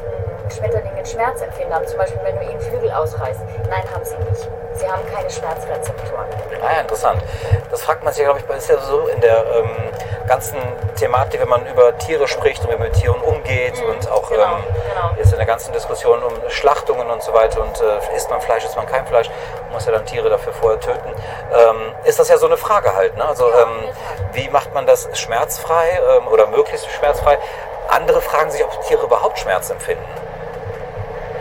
[0.50, 1.86] Schmetterlinge einen Schmerzempfinder haben.
[1.86, 3.40] Zum Beispiel, wenn du ihnen Flügel ausreißt.
[3.68, 4.48] Nein, haben sie nicht.
[4.74, 6.26] Sie haben keine Schmerzrezeptoren.
[6.62, 7.22] Ah ja, interessant.
[7.70, 9.70] Das fragt man sich, glaube ich, ist ja so in der ähm,
[10.26, 10.58] ganzen
[10.96, 14.42] Thematik, wenn man über Tiere spricht und wie man mit Tieren umgeht und auch genau,
[14.42, 15.22] ähm, genau.
[15.22, 18.64] ist in der ganzen Diskussion um Schlachtungen und so weiter und äh, isst man Fleisch,
[18.64, 19.30] isst man kein Fleisch,
[19.64, 21.08] man muss ja dann Tiere dafür vorher töten.
[21.52, 23.24] Ähm, ist das ja so eine Frage halt, ne?
[23.24, 23.88] Also Ja, ähm,
[24.32, 27.38] wie macht man das schmerzfrei ähm, oder möglichst schmerzfrei?
[27.88, 30.04] Andere fragen sich, ob Tiere überhaupt Schmerz empfinden.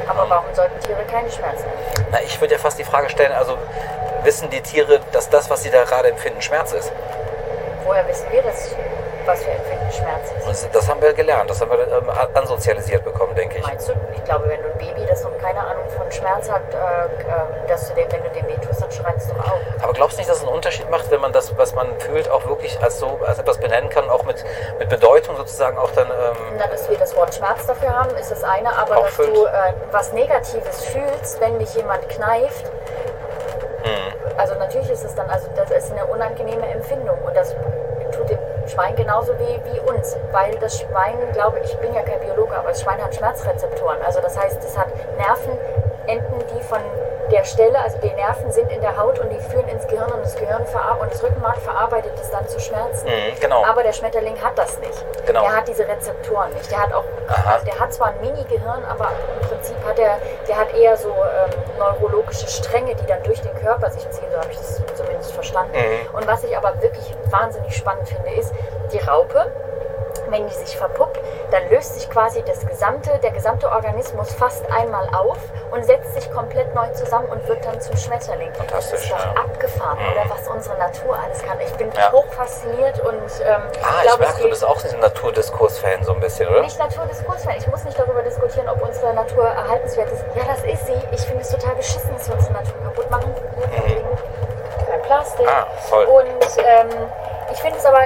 [0.08, 2.10] Aber warum sollten Tiere keine Schmerzen empfinden?
[2.12, 3.58] Na, ich würde ja fast die Frage stellen, also
[4.24, 6.92] wissen die Tiere, dass das, was sie da gerade empfinden, Schmerz ist.
[7.84, 8.76] Woher wissen wir das,
[9.26, 10.44] was wir empfinden, Schmerz ist?
[10.44, 13.66] Und das, das haben wir gelernt, das haben wir ähm, ansozialisiert bekommen, denke ich.
[13.66, 13.94] Meinst du?
[14.14, 17.68] Ich glaube, wenn du ein Baby, das noch keine Ahnung von Schmerz hat, äh, äh,
[17.68, 19.60] dass du dem, wenn du dem weh tust, dann schreist du auch.
[19.82, 22.30] Aber glaubst du nicht, dass es einen Unterschied macht, wenn man das, was man fühlt,
[22.30, 24.44] auch wirklich als so als etwas benennen kann, auch mit,
[24.80, 26.08] mit Bedeutung sozusagen auch dann.
[26.08, 29.36] Ähm, Na, dass wir das Wort Schmerz dafür haben, ist das eine, aber dass füllt.
[29.36, 32.66] du äh, was Negatives fühlst, wenn dich jemand kneift,
[33.84, 34.38] hm.
[34.38, 37.56] also natürlich ist es dann, also das ist eine unangenehme Empfindung und das
[38.12, 42.20] tut dem Schwein genauso weh wie uns, weil das Schwein, glaube ich, bin ja kein
[42.20, 46.80] Biologe, aber das Schwein hat Schmerzrezeptoren, also das heißt, es hat Nervenenden, die von
[47.34, 50.24] der Stelle, also die Nerven sind in der Haut und die führen ins Gehirn und
[50.24, 53.08] das Gehirn und das Rückenmark verarbeitet es dann zu Schmerzen.
[53.08, 53.66] Mhm, genau.
[53.66, 55.04] Aber der Schmetterling hat das nicht.
[55.26, 55.42] Genau.
[55.42, 56.70] Der hat diese Rezeptoren nicht.
[56.70, 57.54] Der hat auch, Aha.
[57.54, 59.10] also der hat zwar ein Mini-Gehirn, aber
[59.42, 60.18] im Prinzip hat er,
[60.48, 64.28] der hat eher so ähm, neurologische Stränge, die dann durch den Körper sich ziehen.
[64.32, 65.74] So habe ich das zumindest verstanden.
[65.76, 66.16] Mhm.
[66.16, 68.54] Und was ich aber wirklich wahnsinnig spannend finde, ist
[68.92, 69.52] die Raupe.
[70.30, 71.20] Wenn die sich verpuppt,
[71.52, 75.38] dann löst sich quasi das gesamte, der gesamte Organismus fast einmal auf
[75.72, 78.54] und setzt sich komplett neu zusammen und wird dann zum Schmetterling.
[78.54, 79.42] Fantastisch, Das ist doch ja.
[79.42, 80.12] abgefahren, Mhm.
[80.12, 81.60] oder was unsere Natur alles kann.
[81.60, 82.12] Ich bin Ja.
[82.12, 86.14] hoch fasziniert und ähm, Ah, ich glaube, es merke, du bist auch ein Naturdiskurs-Fan so
[86.14, 86.62] ein bisschen, oder?
[86.62, 87.56] nicht Naturdiskurs-Fan.
[87.58, 90.24] Ich muss nicht darüber diskutieren, ob unsere Natur erhaltenswert ist.
[90.36, 90.98] Ja, das ist sie.
[91.12, 93.36] Ich finde es total beschissen, dass wir unsere Natur kaputt machen.
[94.90, 95.46] Kein Plastik.
[95.46, 95.52] Mhm.
[95.52, 96.06] Ah, toll.
[96.06, 96.90] Und ähm,
[97.52, 98.00] ich finde es aber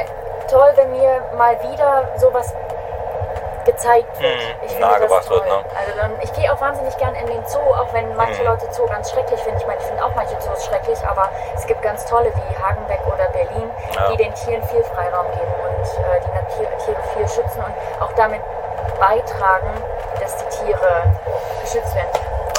[0.47, 2.53] toll, wenn mir mal wieder sowas
[3.65, 4.33] gezeigt wird.
[4.33, 5.51] Mhm, Ich nahegebracht wird, ne?
[5.77, 8.47] Also dann, ich gehe auch wahnsinnig gern in den Zoo, auch wenn manche Mhm.
[8.47, 9.59] Leute Zoo ganz schrecklich finden.
[9.59, 13.01] Ich meine, ich finde auch manche Zoos schrecklich, aber es gibt ganz tolle wie Hagenbeck
[13.07, 14.07] oder Berlin, Ja.
[14.09, 18.13] die den Tieren viel Freiraum geben und äh, die Natier Tiere viel schützen und auch
[18.13, 18.39] damit
[19.01, 19.69] beitragen,
[20.21, 21.03] dass die Tiere
[21.61, 22.07] geschützt werden.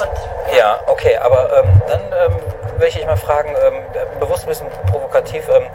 [0.01, 2.43] Und Ja, okay, aber ähm, dann ähm,
[2.79, 3.83] möchte ich mal fragen, ähm,
[4.19, 5.67] bewusst ein bisschen provokativ, ähm,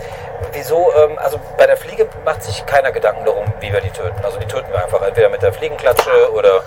[0.53, 4.25] wieso, ähm, also bei der Fliege macht sich keiner Gedanken darum, wie wir die töten.
[4.25, 6.63] Also die töten wir einfach entweder mit der Fliegenklatsche oder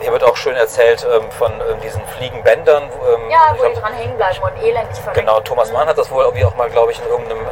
[0.00, 2.84] hier wird auch schön erzählt ähm, von ähm, diesen Fliegenbändern.
[2.84, 5.20] Ähm, ja, wo die dran hängen bleiben und elendig verrecken.
[5.26, 7.46] Genau, Thomas Mann hat das wohl irgendwie auch mal, glaube ich, in irgendeinem,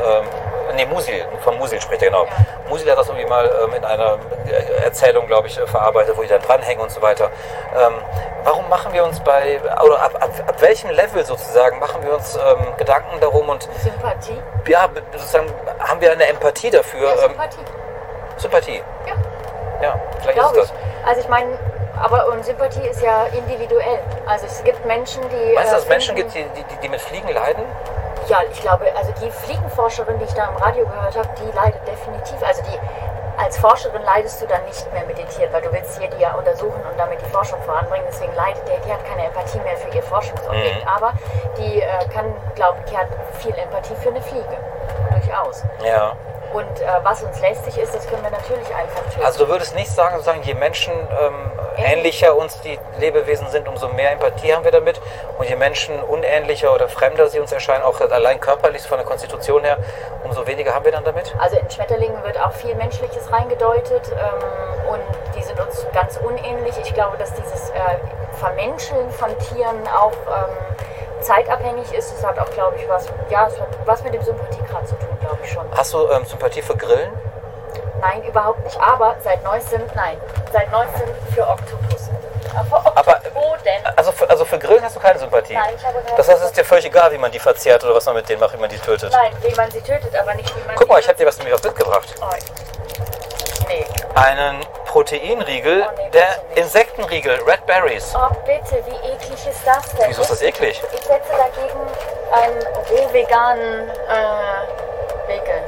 [0.75, 2.25] nee, Musil, von Musil spricht er genau.
[2.25, 2.31] Ja.
[2.69, 6.23] Musil hat das irgendwie mal ähm, in einer äh, Erzählung, glaube ich, äh, verarbeitet, wo
[6.23, 7.31] die dann dranhängen und so weiter.
[7.77, 7.95] Ähm,
[8.45, 12.37] warum machen wir uns bei, oder ab, ab, ab welchem Level sozusagen machen wir uns
[12.37, 14.41] ähm, Gedanken darum und Sympathie.
[14.67, 17.09] ja, sozusagen haben wir eine Empathie dafür?
[17.09, 17.65] Ja, ähm, Sympathie.
[18.37, 18.83] Sympathie.
[19.07, 19.15] Ja.
[19.83, 20.71] Ja, vielleicht Glaube ist ich.
[20.71, 21.09] das.
[21.09, 21.59] Also ich meine,
[22.01, 23.99] aber und Sympathie ist ja individuell.
[24.27, 25.55] Also es gibt Menschen, die.
[25.55, 27.65] Meinst du, äh, dass es Menschen gibt, die, die, die mit Fliegen leiden?
[28.29, 31.87] Ja, ich glaube, also die Fliegenforscherin, die ich da im Radio gehört habe, die leidet
[31.87, 32.43] definitiv.
[32.47, 32.79] Also die
[33.37, 36.21] als Forscherin leidest du dann nicht mehr mit den Tieren, weil du willst hier die
[36.21, 38.07] ja untersuchen und damit die Forschung voranbringen.
[38.09, 40.85] Deswegen leidet der, die hat keine Empathie mehr für ihr Forschungsobjekt.
[40.85, 40.89] Mhm.
[40.89, 41.13] Aber
[41.57, 43.09] die äh, kann, glaube ich, die hat
[43.39, 44.57] viel Empathie für eine Fliege.
[45.11, 45.65] Durchaus.
[45.85, 46.15] Ja.
[46.53, 49.25] Und äh, was uns lästig ist, das können wir natürlich einfach töten.
[49.25, 53.89] Also du würdest nicht sagen, sozusagen, je Menschen ähm, ähnlicher uns die Lebewesen sind, umso
[53.89, 55.01] mehr Empathie haben wir damit.
[55.39, 59.65] Und je Menschen unähnlicher oder fremder sie uns erscheinen, auch allein körperlich von der Konstitution
[59.65, 59.79] her,
[60.25, 61.35] umso weniger haben wir dann damit?
[61.39, 65.01] Also in Schmetterlingen wird auch viel Menschliches reingedeutet ähm, und
[65.37, 66.75] die sind uns ganz unähnlich.
[66.83, 67.75] Ich glaube, dass dieses äh,
[68.39, 70.57] Vermenscheln von Tieren auch ähm,
[71.23, 72.13] zeitabhängig ist.
[72.13, 75.19] Das hat auch, glaube ich, was, ja, es hat was mit dem Sympathiegrad zu tun,
[75.21, 75.67] glaube ich schon.
[75.77, 77.13] Hast du ähm, Sympathie für Grillen?
[78.01, 78.81] Nein, überhaupt nicht.
[78.81, 80.17] Aber seit neuestem, nein,
[80.53, 82.11] seit neuestem für Oktopusse.
[82.55, 83.21] Aber Aber-.
[83.97, 85.55] Also für, also für Grillen hast du keine Sympathie?
[85.55, 87.85] Nein, ich habe keine Das heißt, es ist dir völlig egal, wie man die verzehrt
[87.85, 89.13] oder was man mit denen macht, wie man die tötet.
[89.13, 91.37] Nein, wie man sie tötet, aber nicht wie man Guck mal, ich habe dir was
[91.39, 92.15] nämlich was mitgebracht.
[92.21, 92.27] Oh,
[93.69, 93.85] nee.
[94.15, 94.61] Einen
[94.93, 96.43] Proteinriegel, der.
[96.55, 98.13] Insektenriegel, Red Berries.
[98.15, 100.11] Oh, bitte, wie eklig ist das denn?
[100.11, 100.83] Wieso ist das eklig?
[100.93, 101.81] Ich setze dagegen
[102.31, 105.63] einen roh-veganen äh, Riegel.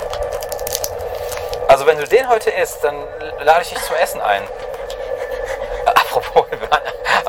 [1.68, 3.02] Also wenn du den heute isst, dann
[3.40, 4.42] lade ich dich zum Essen ein.
[5.86, 6.44] Apropos,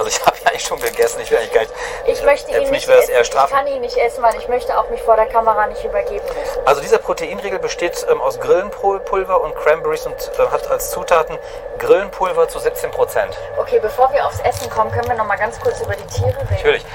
[0.05, 1.73] also ich habe ja eigentlich schon gegessen, ich eigentlich gar nicht.
[2.07, 3.37] Ich möchte ihn nicht das essen.
[3.45, 6.25] Ich kann ihn nicht essen, weil ich möchte auch mich vor der Kamera nicht übergeben
[6.25, 6.65] müssen.
[6.65, 11.37] Also dieser Proteinriegel besteht ähm, aus Grillenpulver und Cranberries und äh, hat als Zutaten
[11.79, 13.37] Grillenpulver zu 17 Prozent.
[13.57, 16.29] Okay, bevor wir aufs Essen kommen, können wir noch mal ganz kurz über die Tiere
[16.37, 16.47] reden.
[16.51, 16.85] Natürlich.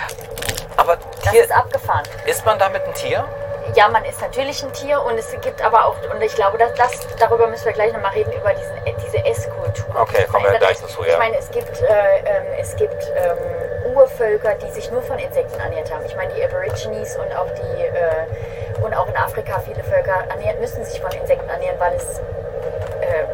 [0.76, 2.04] Aber Das Tier, ist abgefahren.
[2.26, 3.26] isst man damit ein Tier?
[3.74, 6.74] Ja, man ist natürlich ein Tier und es gibt aber auch, und ich glaube, dass
[6.74, 9.86] das, darüber müssen wir gleich nochmal reden, über diesen, äh, diese Esskultur.
[9.94, 11.12] Okay, kommen wir gleich dazu, ja.
[11.12, 15.58] Ich meine, es gibt, äh, ähm, es gibt ähm, Urvölker, die sich nur von Insekten
[15.60, 16.04] ernährt haben.
[16.04, 20.58] Ich meine, die Aborigines und auch die, äh, und auch in Afrika viele Völker ernähren,
[20.60, 22.20] müssen sich von Insekten ernähren, weil es
[23.00, 23.24] äh,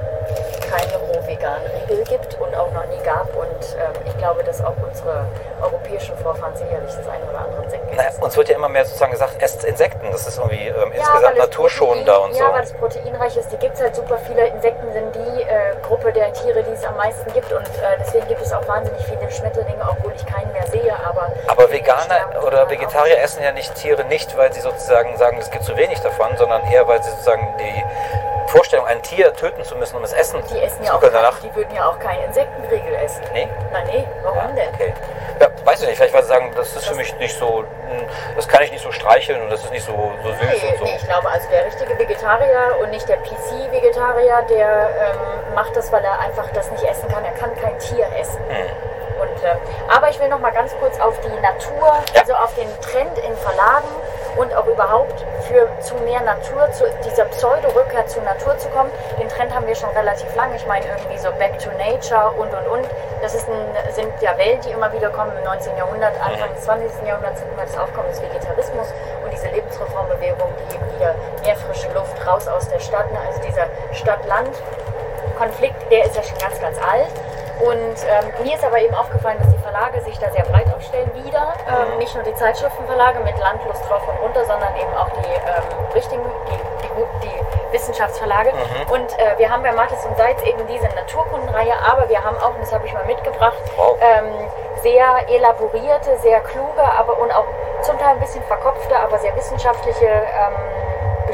[0.69, 3.35] keine vegane Riegel gibt und auch noch nie gab.
[3.37, 5.27] Und ähm, ich glaube, dass auch unsere
[5.61, 8.85] europäischen Vorfahren sicherlich das eine oder andere Insekten Naja, gegessen uns wird ja immer mehr
[8.85, 10.11] sozusagen gesagt, esst Insekten.
[10.11, 12.41] Das ist irgendwie ähm, Ja, insgesamt es naturschonender und so.
[12.41, 13.53] Ja, weil es proteinreich ist.
[13.53, 14.47] Die gibt es halt super viele.
[14.47, 17.53] Insekten sind die äh, Gruppe der Tiere, die es am meisten gibt.
[17.53, 20.95] Und äh, deswegen gibt es auch wahnsinnig viele Schmetterlinge, obwohl ich keinen mehr sehe.
[21.05, 25.51] Aber, Aber Veganer oder Vegetarier essen ja nicht Tiere nicht, weil sie sozusagen sagen, es
[25.51, 27.85] gibt zu wenig davon, sondern eher, weil sie sozusagen die
[28.49, 31.13] Vorstellung, ein Tier töten zu müssen, um es essen Die essen ja zu auch können
[31.15, 31.39] danach.
[31.41, 33.23] die würden ja auch keinen Insektenriegel essen.
[33.33, 33.49] Nee?
[33.73, 34.69] Na nee, warum denn?
[34.75, 34.93] Okay.
[35.41, 38.07] Ja, weiß ich nicht, vielleicht sie sagen, das ist für mich nicht so, hm,
[38.37, 40.79] das kann ich nicht so streicheln und das ist nicht so, so süß Nee, und
[40.79, 40.85] so.
[40.85, 45.91] nee, ich glaube, also der richtige Vegetarier und nicht der PC-Vegetarier, der ähm, macht das,
[45.93, 47.25] weil er einfach das nicht essen kann.
[47.25, 48.39] Er kann kein Tier essen.
[48.49, 48.67] Hm.
[49.21, 49.57] Und, äh,
[49.89, 53.37] aber ich will noch mal ganz kurz auf die Natur, also auf den Trend in
[53.37, 53.89] Verlagen
[54.37, 58.91] und auch überhaupt für zu mehr Natur, zu dieser Pseudo-Rückkehr zur Natur zu kommen.
[59.19, 60.57] Den Trend haben wir schon relativ lange.
[60.57, 62.87] Ich meine irgendwie so Back to Nature und und und.
[63.23, 65.77] Das ist ein, sind ja Wellen, die immer wieder kommen im 19.
[65.77, 67.07] Jahrhundert, Anfang des 20.
[67.07, 68.93] Jahrhunderts sind immer das Aufkommen des Vegetarismus
[69.25, 73.19] und diese Lebensreformbewegung, die eben wieder mehr frische Luft raus aus der Stadt, ne?
[73.27, 77.11] also dieser Stadt-Land-Konflikt, der ist ja schon ganz, ganz alt.
[77.61, 81.11] Und ähm, mir ist aber eben aufgefallen, dass die Verlage sich da sehr breit aufstellen
[81.15, 81.55] wieder.
[81.67, 85.93] Ähm, nicht nur die Zeitschriftenverlage mit Landlust drauf und runter, sondern eben auch die ähm,
[85.95, 88.53] richtigen, die, die, die Wissenschaftsverlage.
[88.91, 92.55] Und äh, wir haben bei Mattes und Seitz eben diese Naturkundenreihe, aber wir haben auch,
[92.55, 93.97] und das habe ich mal mitgebracht, Wow.
[94.01, 94.27] ähm,
[94.83, 97.47] sehr elaborierte, sehr kluge, aber und auch
[97.83, 100.55] zum Teil ein bisschen verkopfte, aber sehr wissenschaftliche ähm,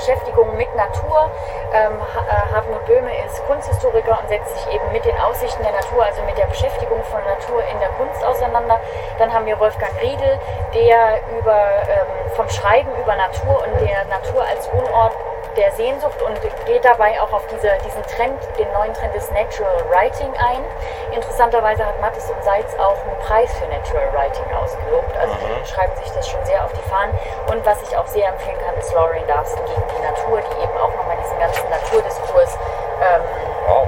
[0.02, 1.30] Beschäftigung mit Natur.
[1.72, 6.04] Ähm, Ha- äh, Böhme ist Kunsthistoriker und setzt sich eben mit den Aussichten der Natur,
[6.04, 8.80] also mit der Beschäftigung von Natur in der Kunst auseinander.
[9.18, 10.38] Dann haben wir Wolfgang Riedel,
[10.74, 11.56] der über,
[11.88, 15.12] ähm, vom Schreiben über Natur und der Natur als Wohnort
[15.56, 19.84] der Sehnsucht und geht dabei auch auf diese, diesen Trend, den neuen Trend des Natural
[19.90, 20.64] Writing ein.
[21.12, 25.16] Interessanterweise hat Mattes und Seitz auch einen Preis für Natural Writing ausgelobt.
[25.16, 27.12] Also die schreiben sich das schon sehr auf die Fahnen.
[27.50, 30.76] Und was ich auch sehr empfehlen kann, ist Lauren Darsten gegen die Natur, die eben
[30.78, 32.58] auch nochmal diesen ganzen Naturdiskurs
[33.02, 33.22] ähm,
[33.66, 33.86] Wow.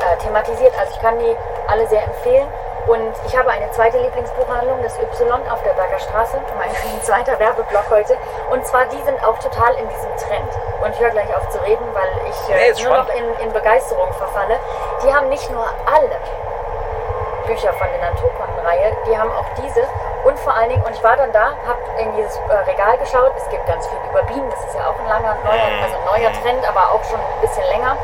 [0.00, 0.72] äh, thematisiert.
[0.78, 1.36] Also ich kann die
[1.68, 2.48] alle sehr empfehlen.
[2.86, 6.70] Und ich habe eine zweite Lieblingsbuchhandlung, das Y auf der Berger Straße, mein
[7.02, 8.16] zweiter Werbeblock heute.
[8.50, 10.50] Und zwar, die sind auch total in diesem Trend.
[10.82, 13.24] Und ich höre gleich auf zu reden, weil ich äh, Nee, nur noch spannend.
[13.40, 14.56] in, in Begeisterung verfalle.
[15.02, 16.10] Die haben nicht nur alle
[17.46, 19.82] Bücher von der Naturkundenreihe, die haben auch diese.
[20.24, 23.32] Und vor allen Dingen, und ich war dann da, habe in dieses äh, Regal geschaut.
[23.36, 25.82] Es gibt ganz viel über Bienen, das ist ja auch ein langer, neuer, Mhm.
[25.84, 27.96] also ein neuer Trend, aber auch schon ein bisschen länger.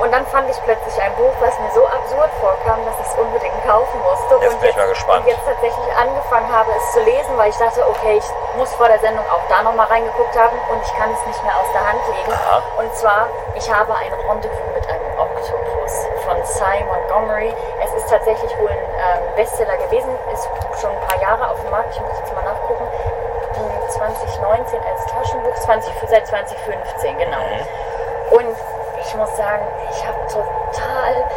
[0.00, 3.18] Und dann fand ich plötzlich ein Buch, was mir so absurd vorkam, dass ich es
[3.18, 4.36] unbedingt kaufen musste.
[4.44, 5.24] Jetzt und bin ich mal gespannt.
[5.24, 8.28] Und jetzt tatsächlich angefangen habe, es zu lesen, weil ich dachte, okay, ich
[8.58, 11.56] muss vor der Sendung auch da nochmal reingeguckt haben und ich kann es nicht mehr
[11.56, 12.32] aus der Hand legen.
[12.32, 12.62] Aha.
[12.76, 15.92] Und zwar, ich habe ein Rendezvous mit einem Oktopus
[16.24, 17.54] von Cy Montgomery.
[17.82, 20.48] Es ist tatsächlich wohl ein ähm, Bestseller gewesen, ist
[20.80, 21.94] schon ein paar Jahre auf dem Markt.
[21.94, 22.84] Ich muss jetzt mal nachgucken.
[23.56, 27.40] Hm, 2019 als Taschenbuch, 20, seit 2015, genau.
[28.30, 28.75] Und ich
[29.16, 31.28] muss sagen, ich habe total,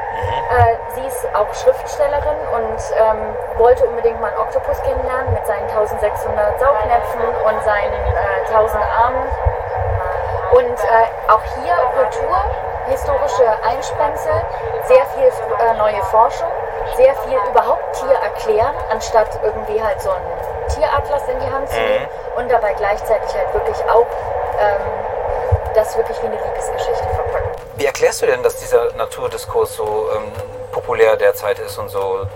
[0.50, 5.68] Äh, sie ist auch Schriftstellerin und ähm, wollte unbedingt mal einen Oktopus kennenlernen mit seinen
[5.68, 9.24] 1600 Saugnäpfen und seinen äh, 1000 Armen.
[10.52, 12.36] Und äh, auch hier Kultur,
[12.88, 14.32] historische Einsprengsel,
[14.84, 16.50] sehr viel äh, neue Forschung,
[16.96, 20.26] sehr viel überhaupt Tier erklären, anstatt irgendwie halt so einen
[20.68, 24.06] Tieratlas in die Hand zu nehmen und dabei gleichzeitig halt wirklich auch
[24.58, 27.50] ähm, das wirklich wie eine Liebesgeschichte verpacken.
[27.76, 30.32] Wie erklärst du denn, dass dieser Naturdiskurs so ähm,
[30.82, 32.26] populär derzeit ist und so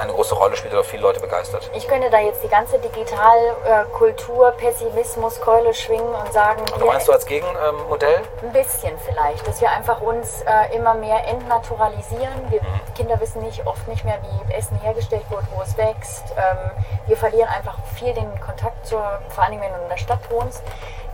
[0.00, 1.68] eine große Rolle spielt oder viele Leute begeistert?
[1.74, 7.08] Ich könnte da jetzt die ganze Digitalkultur, Pessimismus, Keule schwingen und sagen, Du wir- meinst
[7.08, 8.20] du als Gegenmodell?
[8.42, 12.50] Ein bisschen vielleicht, dass wir einfach uns äh, immer mehr entnaturalisieren.
[12.50, 12.60] Wir
[12.94, 16.24] Kinder wissen nicht oft nicht mehr, wie Essen hergestellt wird, wo es wächst.
[16.36, 16.70] Ähm,
[17.06, 20.62] wir verlieren einfach viel den Kontakt zur, vor allem wenn du in der Stadt wohnst.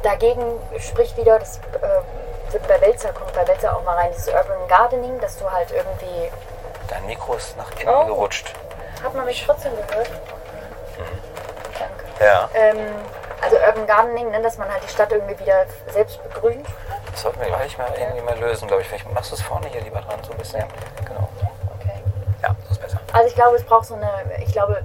[0.03, 0.43] Dagegen
[0.79, 1.61] spricht wieder, das
[2.53, 5.71] wird bei Welzer, kommt bei Welzer auch mal rein, dieses Urban Gardening, dass du halt
[5.71, 6.31] irgendwie,
[6.89, 8.07] Dein Mikro ist nach innen Oh.
[8.07, 8.53] gerutscht.
[9.03, 10.11] hat man mich trotzdem gehört?
[11.79, 12.25] Danke.
[12.25, 12.77] Ja, Ähm,
[13.43, 16.67] also Urban Gardening, ne, dass man halt die Stadt irgendwie wieder selbst begrünt.
[17.11, 18.89] das sollten wir gleich mal irgendwie mal lösen, glaube ich.
[18.89, 20.65] Vielleicht machst du es vorne hier lieber dran, so ein bisschen.
[21.07, 21.29] Genau.
[21.81, 22.01] Okay.
[22.43, 22.99] Ja, so ist besser.
[23.13, 24.11] Also ich glaube, es braucht so eine,
[24.45, 24.85] ich glaube,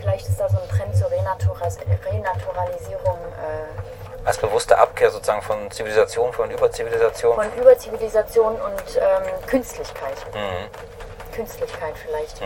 [0.00, 5.70] vielleicht ist da so ein Trend zur Renaturas Renaturalisierung äh, Als bewusste Abkehr sozusagen von
[5.70, 7.34] Zivilisation, von Überzivilisation.
[7.34, 10.16] Von Überzivilisation und ähm, Künstlichkeit.
[10.34, 11.34] Mhm.
[11.34, 12.40] Künstlichkeit vielleicht.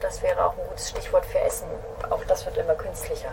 [0.00, 1.66] Das wäre auch ein gutes Stichwort für Essen.
[2.10, 3.32] Auch das wird immer künstlicher.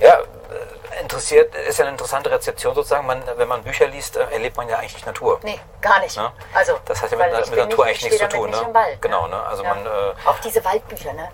[0.00, 3.06] Ja, äh, interessiert, ist ja eine interessante Rezeption sozusagen.
[3.06, 5.38] Man, wenn man Bücher liest, äh, erlebt man ja eigentlich nicht Natur.
[5.42, 6.16] Nee, gar nicht.
[6.16, 6.32] Ne?
[6.52, 8.50] Also, Das hat ja mit, mit Natur nicht- eigentlich ich nichts zu tun.
[8.50, 8.68] Ne?
[8.72, 9.36] Wald, genau, ne?
[9.36, 9.42] ne?
[9.46, 9.74] Also Ja.
[9.74, 11.28] man, äh, Auch diese Waldbücher, ne?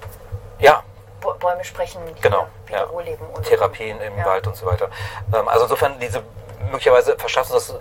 [0.59, 0.83] ja,
[1.21, 2.83] Bäume sprechen, Genau, ja.
[2.85, 4.25] Rohleben und Therapien im Ja.
[4.27, 4.89] Wald und so weiter.
[5.35, 6.23] Ähm, also insofern, diese
[6.71, 7.81] möglicherweise verschaffen uns das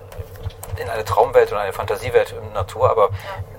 [0.80, 3.10] in eine Traumwelt oder eine Fantasiewelt in Natur, aber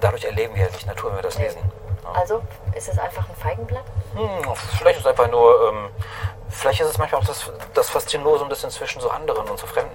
[0.00, 1.44] dadurch erleben wir ja nicht Natur, wenn wir das Nee.
[1.44, 1.60] lesen.
[2.04, 2.12] Ja.
[2.20, 2.42] Also,
[2.74, 3.84] ist es einfach ein Feigenblatt?
[4.14, 5.90] Hm, vielleicht ist es einfach nur, ähm,
[6.48, 9.66] vielleicht ist es manchmal auch das, das Faszinosum ein bisschen zwischen so anderen und so
[9.66, 9.94] Fremden.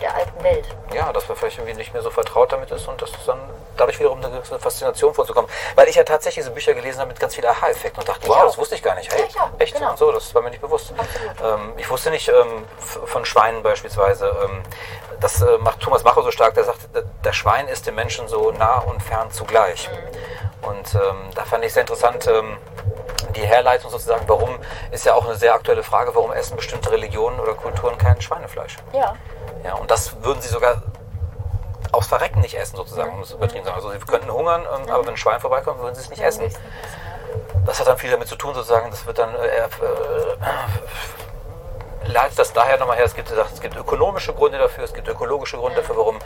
[0.00, 0.66] Der alten Welt.
[0.92, 3.38] Ja, dass man vielleicht irgendwie nicht mehr so vertraut damit ist und dass dann
[3.76, 5.48] dadurch wiederum eine gewisse Faszination vorzukommen.
[5.76, 8.28] Weil ich ja tatsächlich diese Bücher gelesen habe mit ganz viel Aha-Effekten und dachte, Ich
[8.28, 8.44] wow, auch.
[8.46, 9.12] das wusste ich gar nicht.
[9.12, 9.74] Hey, Ja, ich auch, echt?
[9.74, 9.90] genau.
[9.90, 10.92] Und so, das war mir nicht bewusst.
[11.42, 14.26] Ähm, ich wusste nicht ähm, von Schweinen beispielsweise.
[14.44, 14.62] Ähm,
[15.20, 18.26] das äh, macht Thomas Macher so stark, der sagt, der- der Schwein ist dem Menschen
[18.28, 19.88] so nah und fern zugleich.
[19.88, 19.96] Mhm.
[20.66, 22.56] Und ähm, da fand ich sehr interessant, ähm,
[23.34, 24.58] die Herleitung sozusagen, warum,
[24.90, 28.76] ist ja auch eine sehr aktuelle Frage, warum essen bestimmte Religionen oder Kulturen kein Schweinefleisch?
[28.92, 29.14] Ja.
[29.64, 30.82] Ja, und das würden sie sogar
[31.92, 33.76] aus Verrecken nicht essen, sozusagen, um es übertrieben zu sagen.
[33.76, 36.44] Also sie könnten hungern, ähm, aber wenn ein Schwein vorbeikommt, würden sie es nicht essen.
[37.66, 40.36] Das hat dann viel damit zu tun, sozusagen, das wird dann äh, eher, äh,
[42.06, 45.56] leitet das daher nochmal her, es gibt, es gibt ökonomische Gründe dafür, es gibt ökologische
[45.56, 46.18] Gründe dafür, warum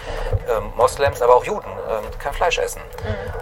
[0.48, 2.80] ähm, Moslems, aber auch Juden ähm, kein Fleisch essen.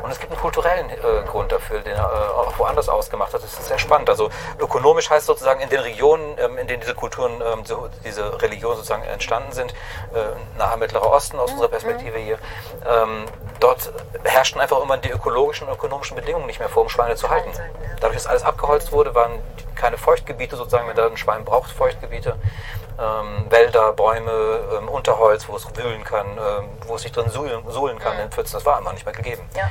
[0.02, 3.42] Und es gibt einen kulturellen äh, Grund dafür, den er äh, auch woanders ausgemacht hat.
[3.42, 4.08] Das ist sehr spannend.
[4.08, 8.40] Also ökonomisch heißt sozusagen in den Regionen, ähm, in denen diese Kulturen, ähm, so, diese
[8.40, 9.72] Religionen sozusagen entstanden sind,
[10.14, 12.38] äh, nahe Mittlerer Osten aus unserer Perspektive hier,
[12.86, 13.26] ähm,
[13.60, 13.92] dort
[14.24, 17.50] herrschten einfach immer die ökologischen und ökonomischen Bedingungen nicht mehr vor, um Schweine zu halten.
[18.00, 19.40] Dadurch, dass alles abgeholzt wurde, waren
[19.74, 22.25] keine Feuchtgebiete sozusagen, wenn da ein Schwein braucht, Feuchtgebiete.
[22.98, 27.62] Ähm, Wälder, Bäume, ähm, Unterholz, wo es wühlen kann, ähm, wo es sich drin suhlen,
[27.70, 29.48] suhlen kann in Pfützen, das war einfach nicht mehr gegeben.
[29.54, 29.68] Ja.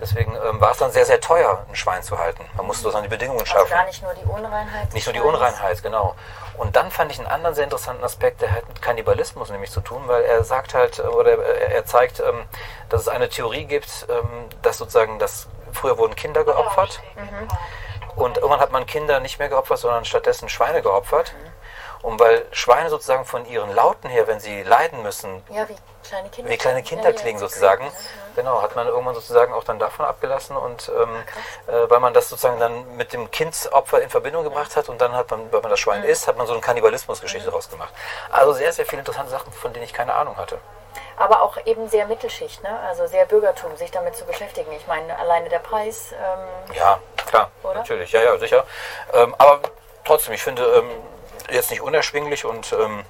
[0.00, 2.42] Deswegen ähm, war es dann sehr, sehr teuer, ein Schwein zu halten.
[2.56, 3.70] Man musste sozusagen die Bedingungen Also schaffen.
[3.70, 4.94] gar nicht nur die Unreinheit.
[4.94, 5.20] Nicht nur die.
[5.20, 6.14] Unreinheit, genau.
[6.56, 9.80] Und dann fand ich einen anderen sehr interessanten Aspekt, der hat mit Kannibalismus nämlich zu
[9.80, 12.44] tun, weil er sagt halt, äh, oder er zeigt, ähm,
[12.88, 17.00] dass es eine Theorie gibt, ähm, dass sozusagen das, früher wurden Kinder geopfert
[18.16, 21.32] und irgendwann hat man Kinder nicht mehr geopfert, sondern stattdessen Schweine geopfert.
[22.02, 26.28] Und weil Schweine sozusagen von ihren Lauten her, wenn sie leiden müssen, Ja, wie kleine
[26.30, 26.50] Kinder.
[26.50, 27.82] wie kleine Kinder Ja, klingen so sozusagen.
[27.88, 27.96] klingen,
[28.36, 31.16] Genau, hat man irgendwann sozusagen auch dann davon abgelassen und ähm,
[31.66, 35.14] äh, weil man das sozusagen dann mit dem Kindsopfer in Verbindung gebracht hat und dann
[35.14, 37.92] hat man, weil man das Schwein isst, hat man so eine Kannibalismusgeschichte daraus gemacht.
[38.30, 40.58] Also sehr, sehr viele interessante Sachen, von denen ich keine Ahnung hatte.
[41.18, 42.80] Aber auch eben sehr Mittelschicht, ne?
[42.88, 44.72] also sehr Bürgertum, sich damit zu beschäftigen.
[44.72, 46.12] Ich meine, alleine der Preis.
[46.12, 47.74] Ähm, Ja, klar, Oder?
[47.74, 48.64] natürlich, ja, ja, sicher.
[49.12, 49.60] Ähm, aber
[50.06, 50.90] trotzdem, ich finde ähm,
[51.50, 53.04] jetzt nicht unerschwinglich und ähm,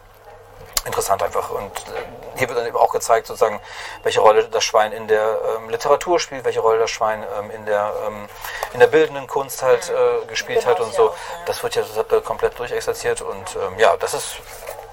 [0.87, 1.50] interessant einfach.
[1.50, 3.61] Und äh, hier wird dann eben auch gezeigt, sozusagen,
[4.03, 7.66] welche Rolle das Schwein in der ähm, Literatur spielt, welche Rolle das Schwein ähm, in,
[7.66, 8.29] der, ähm,
[8.72, 11.11] in der bildenden Kunst halt äh, gespielt Genau, hat und das so.
[11.11, 11.44] auch, ja.
[11.46, 14.37] Das wird ja total- komplett durchexerziert und ähm, ja, das ist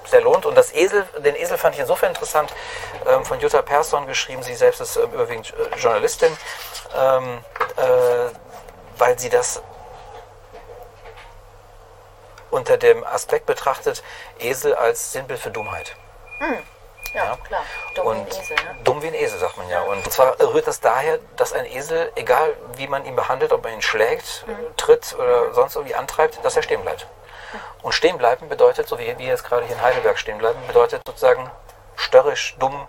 [0.06, 0.46] sehr lohnt.
[0.46, 2.52] Und das Esel, den Esel fand ich insofern interessant,
[3.06, 4.42] ähm, von Jutta Persson geschrieben.
[4.42, 6.32] Sie selbst ist ähm, überwiegend äh, Journalistin,
[6.94, 7.80] äh,
[8.98, 9.62] weil sie das
[12.50, 14.02] unter dem Aspekt betrachtet,
[14.38, 15.94] Esel als Sinnbild für Dummheit.
[17.14, 17.36] ja, Ja.
[17.46, 17.62] klar.
[17.94, 18.76] Dumm wie ein Und Esel, ne?
[18.84, 19.80] dumm wie ein Esel, sagt man ja.
[19.82, 23.72] Und zwar rührt das daher, dass ein Esel, egal wie man ihn behandelt, ob man
[23.72, 24.76] ihn schlägt, Mhm.
[24.76, 27.06] tritt oder sonst irgendwie antreibt, dass er stehen bleibt.
[27.82, 31.00] Und stehen bleiben bedeutet, so wie wir jetzt gerade hier in Heidelberg stehen bleiben, bedeutet
[31.06, 31.50] sozusagen
[31.96, 32.86] störrisch, dumm,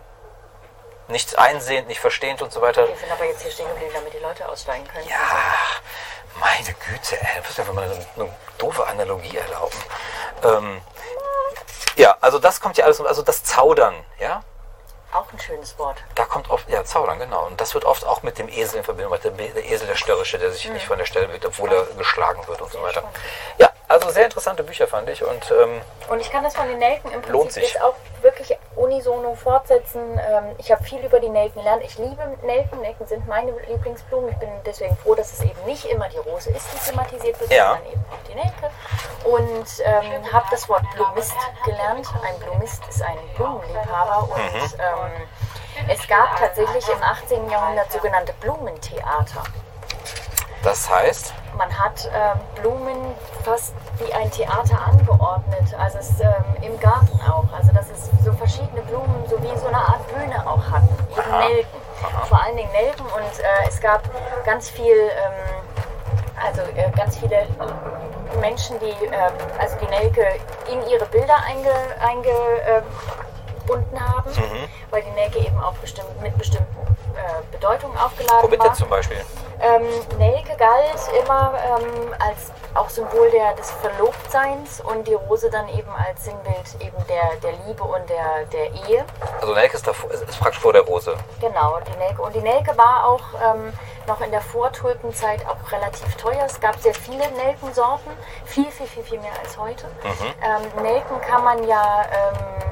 [1.07, 2.87] nichts einsehend, nicht verstehend und so weiter.
[2.87, 5.07] Wir sind aber jetzt hier stehen geblieben, damit die Leute aussteigen können.
[5.07, 5.15] Ja,
[6.39, 9.77] meine Güte, ey, du musst einfach mal eine, eine doofe Analogie erlauben.
[10.43, 10.81] Ähm,
[11.95, 14.41] ja, also das kommt ja alles, also das Zaudern, ja,
[15.11, 15.97] Auch ein schönes Wort.
[16.15, 17.45] da kommt oft, ja, Zaudern, genau.
[17.47, 19.25] Und das wird oft auch mit dem Esel in Verbindung gebracht.
[19.37, 22.47] Der, der Esel, der Störrische, der sich nicht von der Stelle bewegt, obwohl er geschlagen
[22.47, 23.03] wird und so weiter.
[23.57, 26.77] Ja, also sehr interessante Bücher fand ich und ähm, Und ich kann das von den
[26.79, 30.19] Nelken im Prinzip jetzt auch wirklich unisono fortsetzen.
[30.29, 31.83] Ähm, ich habe viel über die Nelken gelernt.
[31.83, 32.79] Ich liebe Nelken.
[32.81, 34.29] Nelken sind meine Lieblingsblumen.
[34.29, 37.51] Ich bin deswegen froh, dass es eben nicht immer die Rose ist, die thematisiert wird,
[37.51, 37.73] Ja.
[37.75, 38.69] sondern eben auch die Nelke.
[39.25, 41.33] Und ähm, habe das Wort Blumist
[41.65, 42.07] gelernt.
[42.23, 44.29] Ein Blumist ist ein Blumenliebhaber.
[44.31, 44.73] Und Mhm.
[44.79, 47.49] ähm, es gab tatsächlich im 18.
[47.49, 49.43] Jahrhundert sogenannte Blumentheater.
[50.63, 56.31] Das heißt, Man hat ähm, Blumen fast wie ein Theater angeordnet, also es, ähm,
[56.61, 57.45] im Garten auch.
[57.57, 60.89] Also dass es so verschiedene Blumen so wie so eine Art Bühne auch hatten.
[61.11, 61.39] Eben Aha.
[61.39, 61.79] Nelken.
[62.29, 64.01] Vor allen Dingen Nelken und äh, es gab
[64.45, 65.65] ganz viel, ähm,
[66.41, 67.47] also äh, ganz viele
[68.39, 70.25] Menschen, die, ähm, also die Nelke
[70.71, 72.83] in ihre Bilder eingebunden einge,
[73.69, 74.31] gebunden haben,
[74.89, 76.77] weil die Nelke eben auch bestimmt, mit bestimmten
[77.15, 78.67] äh, Bedeutungen aufgeladen Womit war.
[78.67, 79.17] denn zum Beispiel?
[79.61, 79.85] Ähm,
[80.17, 85.89] Nelke galt immer ähm, als auch Symbol der, des Verlobtseins und die Rose dann eben
[85.91, 89.05] als Sinnbild eben der, der Liebe und der, der Ehe.
[89.41, 91.15] Also Nelke ist, davor, ist, praktisch vor der Rose.
[91.41, 92.21] Genau, die Nelke.
[92.21, 93.73] Und die Nelke war auch ähm,
[94.07, 96.43] noch in der Vortulpenzeit auch relativ teuer.
[96.45, 98.11] Es gab sehr viele Nelkensorten,
[98.45, 99.87] viel, viel, viel, viel mehr als heute.
[100.41, 102.69] Ähm, Nelken kann man ja ähm,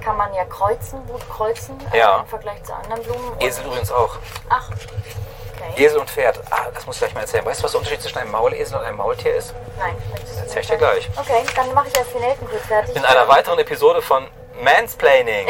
[0.00, 2.20] kann man ja kreuzen, gut kreuzen äh, Ja.
[2.20, 3.40] im Vergleich zu anderen Blumen.
[3.40, 4.16] Esel übrigens auch.
[4.48, 5.84] Ach, okay.
[5.84, 6.40] Esel und Pferd.
[6.50, 7.44] Ah, das muss ich gleich mal erzählen.
[7.44, 9.54] Weißt du, was der Unterschied zwischen einem Maulesel und einem Maultier ist?
[9.78, 11.08] Nein, du Erzähl ich dir gleich.
[11.16, 12.96] Okay, dann mache ich erst die Nelken kurz fertig.
[12.96, 14.26] In einer weiteren Episode von
[14.62, 15.48] Mansplaining.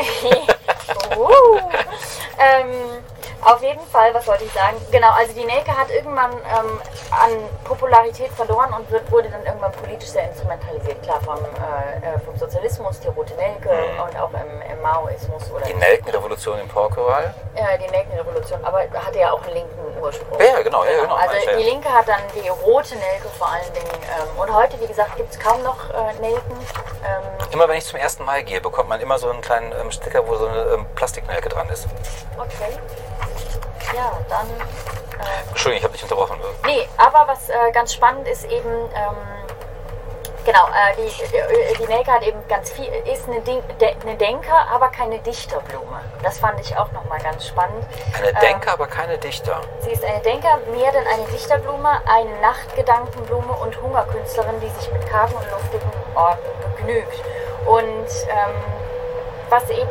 [1.17, 1.59] Uh.
[2.39, 3.03] ähm,
[3.45, 4.77] auf jeden Fall, was wollte ich sagen?
[4.91, 6.81] Genau, also die Nelke hat irgendwann ähm,
[7.11, 7.31] an
[7.65, 11.03] Popularität verloren und wird, wurde dann irgendwann politisch sehr instrumentalisiert.
[11.03, 13.71] Klar, vom, äh, äh, vom Sozialismus, die rote Nelke
[14.03, 17.35] und auch im, im Maoismus oder Die Nelkenrevolution in Portugal.
[17.55, 20.39] äh, die Nelkenrevolution, aber hatte ja auch einen linken Ursprung.
[20.41, 21.15] Ja, genau, ja, genau.
[21.15, 23.91] Also die Linke hat dann die rote Nelke vor allen Dingen.
[24.03, 26.57] Ähm, und heute, wie gesagt, gibt es kaum noch äh, Nelken.
[27.05, 27.23] Ähm,
[27.53, 28.21] Immer wenn ich zum 1.
[28.21, 31.49] Mai gehe, bekommt man immer so einen kleinen ähm, Sticker, wo so eine ähm, Plastiknelke
[31.49, 31.87] dran ist.
[32.39, 32.79] okay.
[33.95, 34.47] Ja, dann.
[34.49, 36.39] ähm, Entschuldigung, ich habe dich unterbrochen.
[36.65, 39.17] Nee, aber was äh, ganz spannend ist eben, ähm,
[40.45, 44.17] genau, äh, die, die, die Nelke hat eben ganz viel, ist eine, Ding, de, eine
[44.17, 46.01] Denker, aber keine Dichterblume.
[46.23, 47.85] Das fand ich auch nochmal ganz spannend.
[48.17, 49.61] Eine Ähm, Denker, aber keine Dichter.
[49.81, 55.07] Sie ist eine Denker, mehr denn eine Dichterblume, eine Nachtgedankenblume und Hungerkünstlerin, die sich mit
[55.11, 57.23] kargen und luftigen Orten begnügt.
[57.67, 58.55] Und ähm,
[59.49, 59.89] was, eben,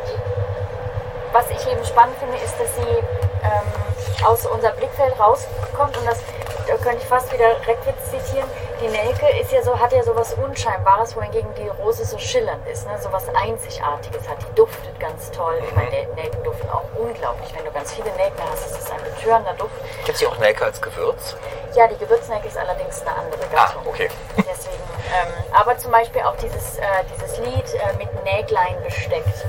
[1.31, 6.19] was ich eben spannend finde, ist, dass sie ähm, aus unser Blickfeld rauskommt und das
[6.67, 8.47] da könnte ich fast wieder Reckwitz zitieren.
[8.79, 12.65] Die Nelke ist ja so, hat ja so was Unscheinbares, wohingegen die Rose so schillernd
[12.67, 12.95] ist, ne?
[13.01, 14.37] so was Einzigartiges hat.
[14.47, 15.55] Die duftet ganz toll.
[15.67, 17.51] Ich meine, die Nelken duften auch unglaublich.
[17.55, 19.73] Wenn du ganz viele Nelken hast, ist es ein betörender Duft.
[20.05, 21.35] Gibt es hier auch Nelke als Gewürz?
[21.73, 23.87] Ja, die Gewürznelke ist allerdings eine andere Ah, Gattung.
[23.87, 24.09] okay.
[24.37, 26.83] Deswegen, ähm, aber zum Beispiel auch dieses, äh,
[27.15, 29.43] dieses Lied äh, mit Näglein besteckt.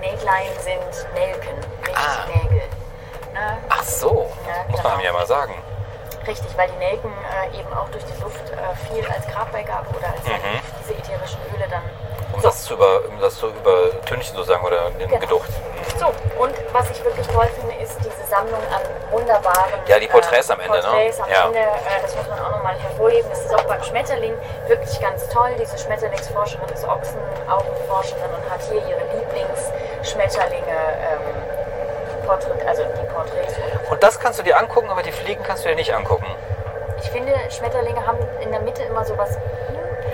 [0.00, 1.56] Näglein sind Nelken,
[1.86, 2.24] nicht Ah.
[2.26, 2.62] Nägel.
[3.34, 3.58] Ne?
[3.68, 4.88] Ach so, Ja, muss genau.
[4.90, 5.54] man mir ja mal sagen.
[6.26, 7.12] Richtig, weil die Nelken
[7.52, 10.60] äh, eben auch durch die Luft äh, viel als Grabbeigabe oder als Mhm.
[10.80, 11.82] diese ätherischen Öle dann.
[12.32, 15.20] Um das zu über, um das zu übertünchen sozusagen oder den Genau.
[15.20, 15.50] Geducht.
[15.98, 16.06] So,
[16.40, 18.80] und was ich wirklich toll finde, ist diese Sammlung an
[19.12, 20.82] wunderbaren Ja, die Porträts am Ende, ne?
[20.82, 21.44] Porträts am Ja.
[21.46, 23.28] Ende, äh, das muss man auch nochmal hervorheben.
[23.30, 24.34] Das ist auch beim Schmetterling
[24.66, 25.50] wirklich ganz toll.
[25.60, 31.20] Diese Schmetterlingsforscherin ist Ochsenaugenforscherin und hat hier ihre Lieblingsschmetterlinge, ähm,
[32.26, 33.54] Porträt, also die Porträts.
[33.90, 36.26] Und das kannst du dir angucken, aber die Fliegen kannst du dir nicht angucken.
[37.00, 39.36] Ich finde, Schmetterlinge haben in der Mitte immer sowas.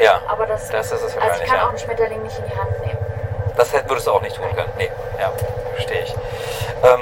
[0.00, 1.64] Ja, aber das, das ist es also ich kann ja.
[1.64, 2.98] auch einen Schmetterling nicht in die Hand nehmen.
[3.56, 4.72] Das würdest du auch nicht tun können.
[4.78, 5.30] Nee, ja,
[5.74, 6.14] verstehe ich.
[6.82, 7.00] Ähm,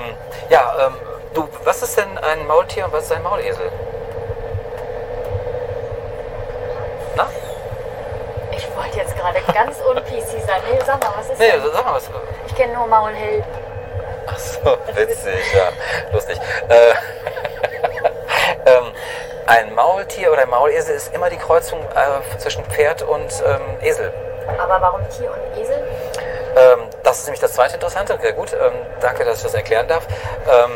[0.48, 0.94] ja, ähm,
[1.34, 3.70] du, was ist denn ein Maultier und was ist ein Maulesel?
[7.16, 7.28] Na?
[8.50, 10.60] Ich wollte jetzt gerade ganz un-PC sein.
[10.70, 11.62] Nee, sag mal, was ist Nee, denn?
[11.72, 12.10] sag mal was.
[12.46, 13.44] Ich kenne nur Maulhelden.
[14.64, 15.68] Ach so, witzig, ja,
[16.12, 16.38] lustig.
[16.68, 16.90] Äh,
[18.70, 18.92] ähm,
[19.46, 24.12] ein Maultier oder ein Maulesel ist immer die Kreuzung äh, zwischen Pferd und ähm, Esel.
[24.58, 25.76] Aber warum Tier und Esel?
[26.56, 28.14] Ähm, das ist nämlich das zweite Interessante.
[28.14, 30.06] Okay, gut, ähm, danke, dass ich das erklären darf.
[30.46, 30.72] Ähm,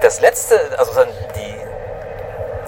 [0.00, 1.56] das letzte, also dann die,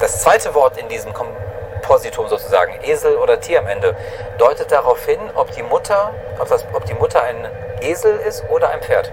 [0.00, 3.96] das zweite Wort in diesem Kompositum sozusagen, Esel oder Tier am Ende,
[4.38, 7.48] deutet darauf hin, ob die Mutter, ob, das, ob die Mutter ein
[7.80, 9.12] Esel ist oder ein Pferd.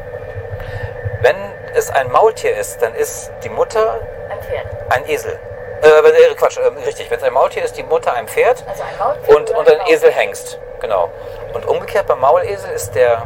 [1.23, 1.37] Wenn
[1.73, 3.97] es ein Maultier ist, dann ist die Mutter
[4.29, 4.65] Ein Pferd.
[4.89, 5.39] ein Esel.
[5.81, 7.09] Äh, äh, Quatsch, äh, richtig.
[7.09, 9.77] Wenn es ein Maultier ist, die Mutter ein Pferd Also ein Maultier und, und ein
[9.77, 9.95] Maultier?
[9.95, 10.59] Eselhengst.
[10.81, 11.09] Genau.
[11.53, 13.23] Und umgekehrt beim Maulesel ist der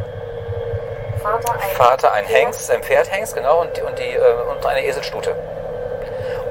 [1.23, 2.39] Vater ein, Vater ein Pferd.
[2.39, 5.35] Hengst, ein Pferdhengst, genau, und, und, die, äh, und eine Eselstute.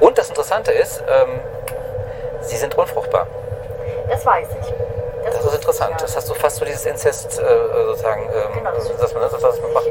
[0.01, 1.39] Und das Interessante ist, ähm,
[2.41, 3.27] sie sind unfruchtbar.
[4.09, 4.73] Das weiß ich.
[5.33, 5.91] Das ist interessant.
[5.91, 5.97] ja.
[5.97, 7.43] Das hast du fast so dieses Inzest äh,
[7.87, 9.87] sozusagen, ähm, Genau, das dass man das, was man macht.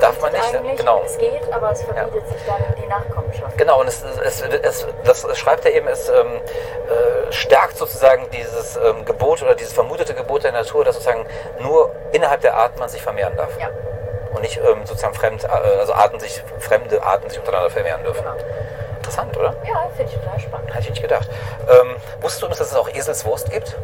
[0.00, 0.76] Darf man nicht, eigentlich.
[0.76, 1.02] genau.
[1.04, 3.56] Es geht, aber es verbietet sich dann die Nachkommenschaft.
[3.58, 8.76] Genau, und es, es, es, das schreibt er eben, es ähm, äh, stärkt sozusagen dieses
[8.76, 11.26] ähm, Gebot oder dieses vermutete Gebot der Natur, dass sozusagen
[11.60, 13.58] nur innerhalb der Art man sich vermehren darf.
[13.58, 13.68] Ja,
[14.34, 18.22] Und nicht ähm, sozusagen fremd, äh, also Arten sich, fremde Arten sich untereinander vermehren dürfen.
[18.24, 18.36] genau.
[18.96, 19.54] Interessant, oder?
[19.66, 20.70] Ja, finde ich total spannend.
[20.70, 21.28] Hätte ich nicht gedacht.
[21.68, 23.76] Ähm, wusstest du, dass es auch Eselswurst gibt?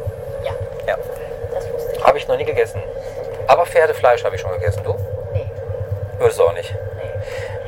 [0.43, 0.51] Ja,
[0.87, 0.97] Ja.
[1.53, 2.03] das wusste ich.
[2.03, 2.81] Habe ich noch nie gegessen.
[3.47, 4.83] Aber Pferdefleisch habe ich schon gegessen.
[4.83, 4.95] Du?
[5.33, 5.45] Nee,
[6.17, 6.73] Würdest du auch nicht.
[6.97, 7.09] nee.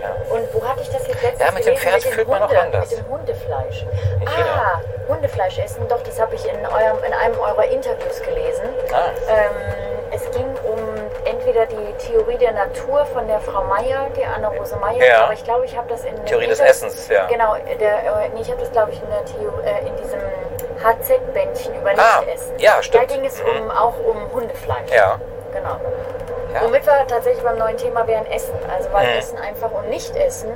[0.02, 0.16] Ja.
[0.36, 1.82] Und wo hatte ich das jetzt letztens Ja, mit dem gelesen?
[1.90, 2.90] Pferd mit fühlt man noch anders.
[2.92, 3.86] Mit dem Hundefleisch.
[4.22, 4.82] In ah.
[5.08, 5.88] Hundefleisch essen.
[5.88, 8.66] Doch, das habe ich in, eurem, in einem eurer Interviews gelesen.
[8.94, 9.10] Ah.
[9.30, 9.52] Ähm,
[10.12, 10.80] es ging um
[11.26, 15.24] entweder die Theorie der Natur von der Frau Meier, die Anne-Rose Meier, Ja.
[15.24, 16.24] aber ich glaube, ich habe das in...
[16.26, 17.26] Theorie des Essens, ja.
[17.26, 20.20] Genau, der, äh, nee, ich habe das, glaube ich, in, der Theo, äh, in diesem
[20.84, 22.60] HZ-Bändchen über Ah, Nichtessen.
[22.60, 23.04] ja, stimmt.
[23.10, 23.64] Da ging es Mhm.
[23.64, 24.92] um, auch um Hundefleisch.
[24.94, 25.20] Ja.
[25.54, 25.78] Genau.
[26.54, 26.62] Ja.
[26.64, 28.54] Womit wir tatsächlich beim neuen Thema wären Essen.
[28.76, 29.20] Also weil Mhm.
[29.20, 30.52] Essen einfach und Nicht-Essen.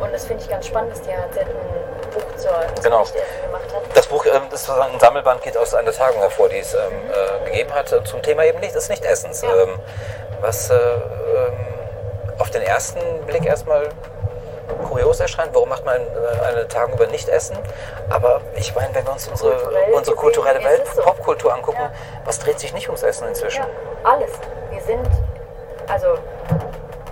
[0.00, 2.52] Und das finde ich ganz spannend, dass die HZ ein Buch zur,
[2.82, 3.00] Genau.
[3.00, 3.82] Nicht-Essen gemacht hat.
[3.96, 6.80] Das Buch, ähm, das ist ein Sammelband, geht aus einer Tagung hervor, die es ähm,
[7.10, 9.42] äh, gegeben hat, äh, zum Thema eben nicht, des Nichtessens.
[9.42, 9.48] Ja.
[9.62, 9.78] Ähm,
[10.40, 11.56] was äh, ähm,
[12.38, 13.88] auf den ersten Blick erstmal
[14.92, 15.54] kurios erscheint.
[15.54, 17.56] Warum macht man äh, eine Tagung über Nichtessen?
[18.10, 21.02] Aber ich meine, wenn wir uns unsere, Kulturell unsere kulturelle Welt, so.
[21.02, 21.90] Popkultur angucken, Ja.
[22.24, 23.62] was dreht sich nicht ums Essen inzwischen?
[23.62, 24.30] Ja, alles.
[24.70, 25.08] Wir sind
[25.88, 26.14] also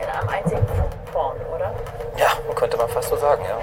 [0.00, 0.66] in einem einzigen
[1.12, 1.72] Porn, oder?
[2.16, 3.56] Ja, könnte man fast so sagen, ja.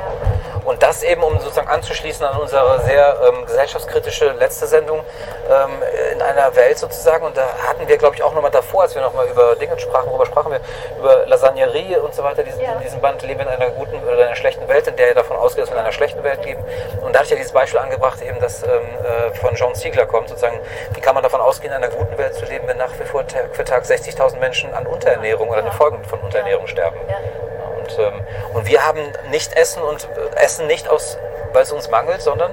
[0.65, 4.99] Und das eben, um sozusagen anzuschließen an unsere sehr ähm, gesellschaftskritische letzte Sendung
[5.49, 5.71] ähm,
[6.11, 7.25] in einer Welt sozusagen.
[7.25, 10.09] Und da hatten wir, glaube ich, auch nochmal davor, als wir nochmal über Dinge sprachen,
[10.09, 10.59] worüber sprachen wir?
[10.99, 12.43] Über Lasagnerie und so weiter.
[12.43, 12.73] Diesen, Ja.
[12.73, 15.15] In diesem Band leben wir in einer guten oder einer schlechten Welt, in der er
[15.15, 16.61] davon ausgeht, dass wir in einer schlechten Welt leben.
[17.01, 20.05] Und da hatte ich ja dieses Beispiel angebracht, eben, das ähm, äh, von John Ziegler
[20.05, 20.59] kommt, sozusagen,
[20.93, 23.25] wie kann man davon ausgehen, in einer guten Welt zu leben, wenn nach wie vor
[23.25, 26.97] Tag für Tag 60.000 Menschen an Unterernährung oder den Folgen von Unterernährung sterben.
[27.07, 27.15] Ja.
[27.87, 28.21] Und, ähm,
[28.53, 31.17] und wir haben nicht Essen und äh, essen nicht aus,
[31.53, 32.51] weil es uns mangelt, sondern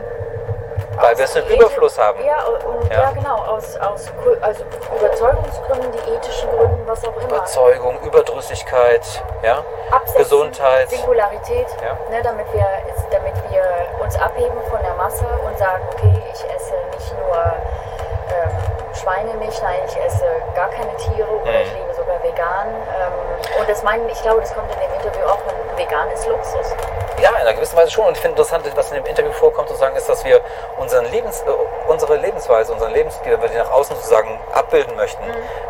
[0.97, 2.25] weil wir es im Ethik- Überfluss haben.
[2.25, 3.03] Ja, und, Ja.
[3.03, 3.11] ja.
[3.11, 4.07] genau, aus, aus
[4.41, 4.65] also
[4.97, 7.25] Überzeugungsgründen, die ethischen Gründen, was auch immer.
[7.37, 9.03] Überzeugung, Überdrüssigkeit,
[9.43, 9.65] ja?
[9.91, 10.91] Absetzen, Gesundheit.
[10.91, 11.99] Singularität, Ja.
[12.11, 12.67] ne, damit, wir,
[13.11, 13.65] damit wir
[14.03, 18.51] uns abheben von der Masse und sagen, okay, ich esse nicht nur ähm,
[18.95, 20.25] Schweine nicht, nein, ich esse
[20.55, 21.57] gar keine Tiere oder Mhm.
[21.65, 22.69] ich lebe sogar vegan.
[22.69, 23.34] Ähm,
[23.65, 25.39] und das meinen, ich glaube, das kommt in dem Interview auch,
[25.77, 26.75] vegan ist Luxus.
[27.23, 28.05] Ja, in einer gewissen Weise schon.
[28.05, 30.43] Und ich finde interessant, was in dem Interview vorkommt, sozusagen, ist, dass wir
[30.77, 35.23] unseren Lebens, äh, unsere Lebensweise, unseren Lebensstil, wenn wir die nach außen sozusagen abbilden möchten,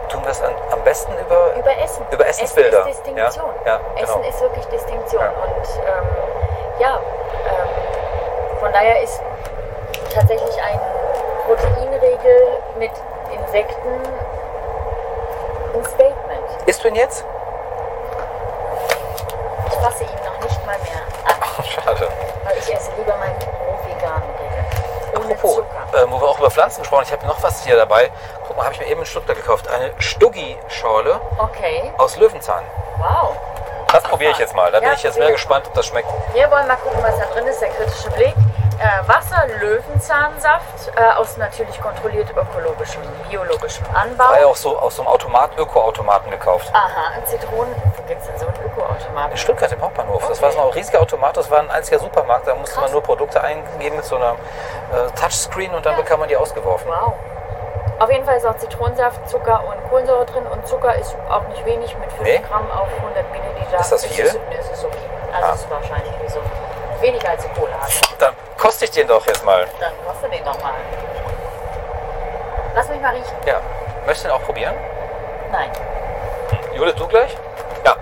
[0.09, 1.61] tun wir es am besten über, Mhm.
[1.61, 2.07] Über Essen.
[2.11, 2.81] Über Essensbilder.
[2.81, 3.51] Essen ist Distinktion.
[3.65, 4.03] Ja, ja, genau.
[4.03, 5.23] Essen ist wirklich Distinktion.
[5.23, 5.29] Ja.
[5.29, 6.09] Und ähm,
[6.81, 7.01] ja,
[7.47, 9.23] ähm, von daher ist
[10.13, 10.81] tatsächlich ein
[11.47, 12.91] Proteinregel mit
[13.33, 14.03] Insekten
[15.75, 16.67] ein Statement.
[16.67, 17.25] Isst du ihn jetzt?
[19.87, 22.09] Ich fasse ihn noch nicht mal mehr an, Schade.
[22.45, 24.65] weil ich esse lieber meinen rohveganen Regel.
[25.15, 26.03] Ohne Apropos, Zucker.
[26.03, 28.11] äh, wo wir auch über Pflanzen gesprochen haben, ich habe noch was hier dabei.
[28.47, 29.69] Guck mal, habe ich mir eben in Stuttgart gekauft.
[29.69, 32.65] Eine Stuggi-Schorle Okay, aus Löwenzahn.
[32.97, 33.37] wow.
[33.93, 34.73] Das probiere ich jetzt mal.
[34.73, 36.09] Da bin Ja, ich jetzt mehr gespannt, ob das schmeckt.
[36.33, 38.35] Wir wollen mal gucken, was da drin ist, der kritische Blick.
[38.81, 44.25] Äh, Wasser, Löwenzahnsaft äh, aus natürlich kontrolliert ökologischem, biologischem Anbau.
[44.31, 46.71] War ja auch so aus so einem Automat, Öko-Automaten gekauft.
[46.75, 47.73] Aha, Zitronen.
[47.97, 48.57] Wo gibt es denn so einen
[49.31, 50.27] In Stuttgart im Hauptbahnhof.
[50.29, 50.43] Das Okay.
[50.43, 52.47] war so ein riesiger Automat, das war ein einziger Supermarkt.
[52.47, 52.93] Da musste man Krass.
[52.93, 56.01] nur Produkte eingeben mit so einer äh, Touchscreen und dann Ja.
[56.01, 56.89] bekam man die ausgeworfen.
[56.89, 57.13] Wow.
[58.01, 60.45] Auf jeden Fall ist auch Zitronensaft, Zucker und Kohlensäure drin.
[60.47, 62.43] Und Zucker ist auch nicht wenig mit 5 Nee?
[62.49, 63.79] Gramm auf 100 Milliliter.
[63.79, 64.25] Ist das viel?
[64.25, 64.97] Ist, es ist okay.
[65.33, 65.53] Also Ah.
[65.55, 66.41] ist wahrscheinlich wie so
[67.01, 67.91] weniger als Cola hat.
[68.19, 69.67] Dann koste ich den doch jetzt mal.
[69.81, 70.73] Dann kostet den doch mal.
[72.75, 73.37] Lass mich mal riechen.
[73.47, 73.61] Ja.
[74.07, 74.75] Möchtest du den auch probieren?
[75.53, 75.71] Nein.
[76.75, 77.37] Judith, du gleich?
[77.85, 77.95] Ja.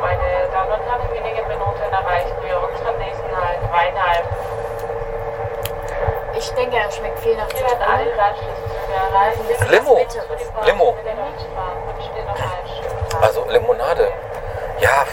[0.00, 4.24] Meine Damen und Herren, wenige Minuten erreichen wir unseren nächsten Halt, Weinheim.
[6.36, 8.04] Ich denke, er schmeckt viel nach Wir werden alle
[9.56, 9.70] Zitrone.
[9.70, 10.06] Limo.
[10.64, 10.96] Limo.
[12.36, 13.22] Tag.
[13.22, 14.12] Also Limonade.
[14.80, 15.04] Ja,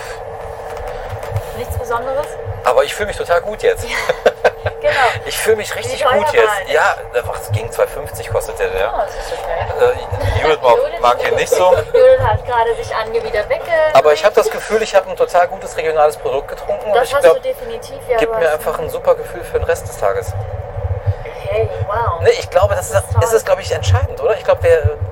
[1.57, 2.27] Nichts Besonderes?
[2.63, 3.85] aber ich fühle mich total gut jetzt.
[4.80, 4.93] Genau.
[5.25, 6.69] Ich fühle mich richtig gut jetzt.
[6.71, 8.67] Ja, es ging 2,50 kostet der.
[8.67, 9.05] Oh, Ja.
[9.05, 9.93] das ist okay.
[9.93, 11.73] Äh, Judith mag, mag ihn nicht so.
[11.75, 13.63] Judith hat gerade sich angewidert wegge.
[13.93, 16.93] Aber ich habe das Gefühl, ich habe ein total gutes regionales Produkt getrunken.
[16.93, 17.97] Das hast glaube, du definitiv.
[18.07, 20.34] Ja, gibt mir einfach ein super Gefühl für den Rest des Tages.
[21.49, 22.19] Hey, wow.
[22.21, 24.36] Nee, ich glaube, das, Das ist, ist ist glaube ich, entscheidend, oder?
[24.36, 24.59] Ich glaube,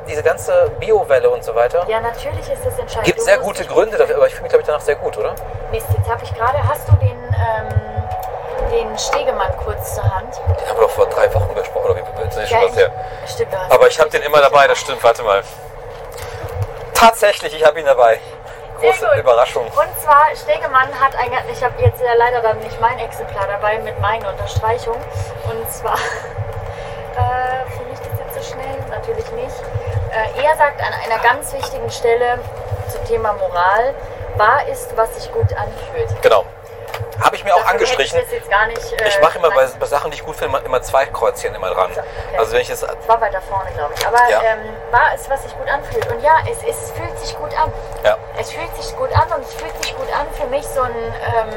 [0.07, 3.05] diese ganze Biowelle und so weiter Ja, natürlich ist das entscheidend.
[3.05, 5.33] gibt sehr gute Gründe dafür, aber ich fühle mich, glaube ich, danach sehr gut, oder?
[5.71, 6.57] Mist, jetzt habe ich gerade.
[6.67, 7.81] Hast du den, ähm,
[8.71, 10.35] den Stegemann kurz zur Hand?
[10.37, 12.91] Den haben wir doch vor drei Wochen besprochen, oder wie nicht schon was her?
[13.27, 15.43] Stimmt, Aber ich habe den immer dabei, das stimmt, warte mal.
[16.93, 18.19] Tatsächlich, ich habe ihn dabei.
[18.79, 19.07] Große.
[19.19, 19.65] Überraschung.
[19.65, 23.79] Und zwar, Stegemann hat ein, ich habe jetzt ja leider dann nicht mein Exemplar dabei
[23.79, 24.97] mit meiner Unterstreichung.
[25.49, 25.95] Und zwar,
[27.15, 28.77] äh, finde ich das jetzt so schnell?
[28.89, 29.55] Natürlich nicht.
[30.11, 32.39] Äh, er sagt an einer ganz wichtigen Stelle
[32.89, 33.93] zum Thema Moral,
[34.37, 36.21] wahr ist, was sich gut anfühlt.
[36.21, 36.45] Genau.
[37.21, 38.17] Habe ich mir auch angestrichen.
[38.19, 38.31] nicht,
[39.01, 41.69] äh, Ich mache immer bei, bei Sachen, die ich gut finde, immer zwei Kreuzchen immer
[41.69, 41.91] dran.
[41.91, 42.01] Okay.
[42.37, 44.05] Also wenn ich jetzt Das war weiter vorne, glaube ich.
[44.05, 44.41] Aber Ja.
[44.41, 44.59] ähm,
[44.91, 46.05] wahr ist, was sich gut anfühlt.
[46.11, 47.71] Und ja, es, es fühlt sich gut an.
[48.03, 50.81] ja, Es fühlt sich gut an und es fühlt sich gut an für mich so
[50.81, 51.49] ein, ähm,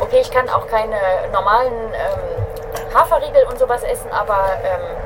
[0.00, 0.96] okay, ich kann auch keine
[1.32, 4.96] normalen ähm, Haferriegel und sowas essen, aber ähm,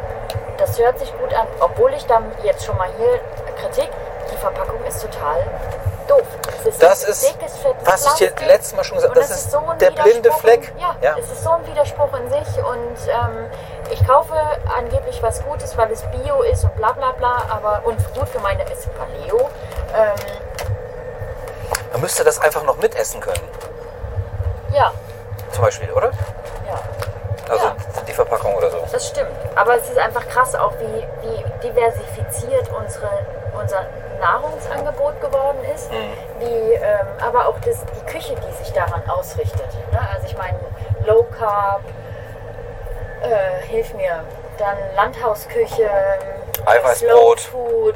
[0.59, 1.47] das hört sich gut an.
[1.61, 3.21] Obwohl ich dann jetzt schon mal hier
[3.61, 3.91] Kritik,
[4.31, 5.45] die Verpackung ist total
[6.11, 6.23] doof.
[6.65, 7.35] Ist Das ist,
[7.85, 10.41] was ich dir letztes Mal schon gesagt habe, das ist so ein der blinde Widerspruch
[10.41, 10.73] Fleck.
[10.79, 11.17] Ja, Ja.
[11.19, 13.47] es ist so ein Widerspruch in sich und ähm,
[13.91, 14.35] ich kaufe
[14.77, 18.41] angeblich was Gutes, weil es Bio ist und bla bla bla, aber und gut für
[18.41, 19.51] meine ist Paleo.
[19.95, 20.15] Ähm,
[21.93, 23.49] Man müsste das einfach noch mitessen können,
[24.73, 24.93] ja,
[25.53, 26.11] zum Beispiel, oder?
[26.67, 26.81] ja.
[27.53, 27.75] Also Ja.
[28.09, 28.79] die Verpackung oder so.
[28.91, 29.31] Das stimmt.
[29.55, 33.09] Aber es ist einfach krass auch, wie, wie diversifiziert unsere,
[33.61, 33.85] unser
[34.21, 35.91] Nahrungsangebot geworden ist.
[36.39, 36.45] Wie,
[36.75, 39.67] ähm, aber auch das, die Küche, die sich daran ausrichtet.
[39.93, 40.01] Ne?
[40.15, 40.59] Also ich meine,
[41.05, 41.83] Low Carb,
[43.23, 44.25] äh, hilf mir,
[44.59, 45.89] dann Landhausküche,
[46.65, 47.41] Eiweißbrot.
[47.41, 47.95] Slow Food.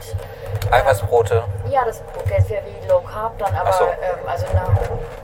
[0.71, 1.45] Eiweißbrote.
[1.71, 2.03] Ja, das
[2.49, 3.85] wäre wie Low Carb dann, aber so.
[3.85, 4.65] ähm, also eine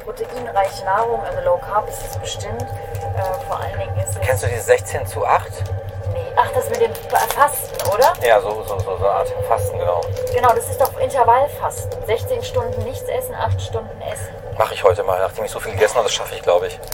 [0.05, 2.65] proteinreiche Nahrung, also Low Carb ist es bestimmt.
[3.17, 4.21] Äh, vor allen Dingen ist.
[4.21, 5.51] Kennst du die 16 zu 8?
[6.13, 6.21] Nee.
[6.37, 8.13] Ach, das mit dem Fasten, oder?
[8.27, 10.01] Ja, so, so, so, so eine Art Fasten, genau.
[10.35, 12.05] Genau, das ist doch Intervallfasten.
[12.07, 14.29] 16 Stunden nichts essen, 8 Stunden essen.
[14.59, 16.79] Mache ich heute mal, nachdem ich so viel gegessen habe, das schaffe ich, glaube ich.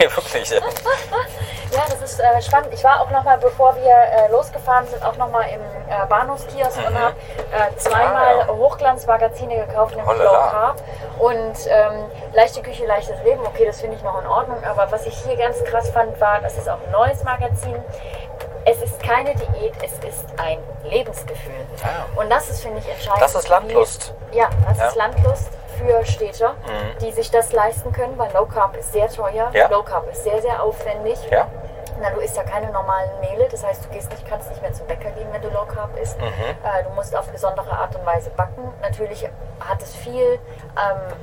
[0.00, 0.48] Nee, wirklich.
[0.50, 0.60] ja.
[1.70, 2.72] Ja, das ist äh, spannend.
[2.72, 6.06] Ich war auch noch mal, bevor wir äh, losgefahren sind, auch noch mal im äh,
[6.08, 7.14] Bahnhofskiosk und habe
[7.52, 8.40] äh, zweimal Mhm.
[8.40, 8.54] Ah, ja.
[8.56, 10.18] Hochglanzmagazine gekauft, nämlich.
[10.18, 10.76] Low Carb
[11.18, 13.40] und ähm, leichte Küche, leichtes Leben.
[13.46, 14.62] Okay, das finde ich noch in Ordnung.
[14.64, 17.76] Aber was ich hier ganz krass fand, war, das ist auch ein neues Magazin.
[18.64, 21.54] Es ist keine Diät, es ist ein Lebensgefühl.
[21.82, 22.20] Ah.
[22.20, 23.22] Und das ist, finde ich, entscheidend.
[23.22, 24.14] Das ist Landlust.
[24.32, 24.84] Ja, das Ja.
[24.84, 24.88] Mhm.
[24.90, 25.48] ist Landlust
[25.78, 26.54] für Städter,
[27.00, 29.50] die sich das leisten können, weil Low Carb ist sehr teuer.
[29.54, 29.68] Ja.
[29.68, 31.18] Low Carb ist sehr, sehr aufwendig.
[31.30, 31.46] Ja?
[32.00, 34.72] Na, du isst ja keine normalen Mehle, das heißt, du gehst nicht, kannst nicht mehr
[34.72, 36.18] zum Bäcker gehen, wenn du Low Carb isst.
[36.20, 36.26] Mhm.
[36.26, 38.72] Äh, du musst auf besondere Art und Weise backen.
[38.82, 39.28] Natürlich
[39.60, 40.38] hat es viel
[40.76, 41.16] ähm,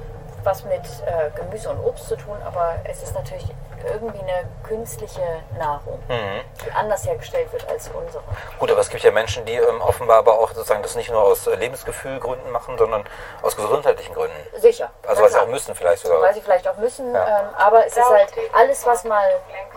[0.46, 3.46] was mit äh, Gemüse und Obst zu tun, aber es ist natürlich
[3.88, 5.22] irgendwie eine künstliche
[5.60, 6.42] Nahrung, Mhm.
[6.66, 8.24] die anders hergestellt wird als unsere.
[8.58, 11.22] Gut, aber es gibt ja Menschen, die ähm, offenbar aber auch sozusagen das nicht nur
[11.22, 13.04] aus äh, Lebensgefühlgründen machen, sondern
[13.44, 14.36] aus gesundheitlichen Gründen.
[14.60, 14.90] Sicher.
[15.06, 16.20] Also weil sie auch müssen vielleicht sogar.
[16.22, 17.42] Weil sie vielleicht auch müssen, Ja.
[17.42, 19.30] ähm, aber es ist halt alles, was mal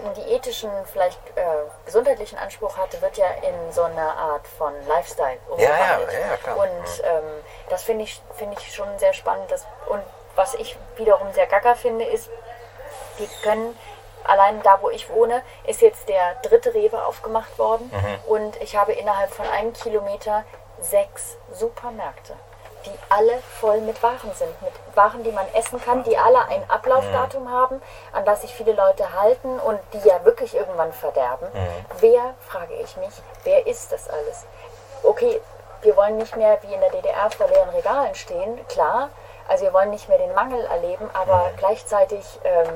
[0.02, 1.42] einen diätischen, vielleicht äh,
[1.84, 6.12] gesundheitlichen Anspruch hatte, wird ja in so eine Art von Lifestyle Ja, ja, umgewandelt.
[6.12, 6.56] ja, ja, klar.
[6.56, 7.22] Und ähm,
[7.68, 9.50] das finde ich, finde ich schon sehr spannend.
[9.50, 10.02] Dass, und
[10.38, 12.30] was ich wiederum sehr gacker finde, ist,
[13.18, 13.76] die können
[14.24, 17.90] allein da, wo ich wohne, ist jetzt der dritte Rewe aufgemacht worden.
[17.92, 18.32] Mhm.
[18.32, 20.44] Und ich habe innerhalb von einem Kilometer
[20.80, 22.34] sechs Supermärkte,
[22.86, 24.62] die alle voll mit Waren sind.
[24.62, 27.50] Mit Waren, die man essen kann, die alle ein Ablaufdatum Mhm.
[27.50, 27.82] haben,
[28.12, 31.48] an das sich viele Leute halten und die ja wirklich irgendwann verderben.
[31.52, 31.68] Mhm.
[32.00, 33.14] Wer, frage ich mich,
[33.44, 34.44] wer ist das alles?
[35.02, 35.40] Okay,
[35.82, 39.08] wir wollen nicht mehr wie in der DDR vor leeren Regalen stehen, klar.
[39.48, 41.56] Also wir wollen nicht mehr den Mangel erleben, aber Mhm.
[41.56, 42.68] gleichzeitig ähm,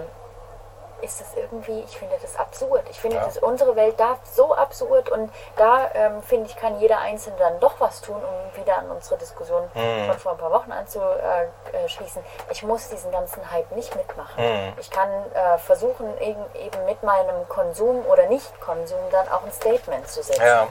[1.02, 2.84] ist das irgendwie, ich finde das absurd.
[2.88, 3.24] Ich finde, Ja.
[3.24, 7.58] dass unsere Welt da so absurd und da ähm, finde ich, kann jeder Einzelne dann
[7.58, 10.06] doch was tun, um wieder an unsere Diskussion Mhm.
[10.06, 12.22] von vor ein paar Wochen anzuschließen.
[12.50, 14.44] Ich muss diesen ganzen Hype nicht mitmachen.
[14.44, 14.74] Mhm.
[14.78, 20.08] Ich kann äh, versuchen, eben, eben mit meinem Konsum oder Nicht-Konsum dann auch ein Statement
[20.08, 20.40] zu setzen.
[20.40, 20.68] Ja,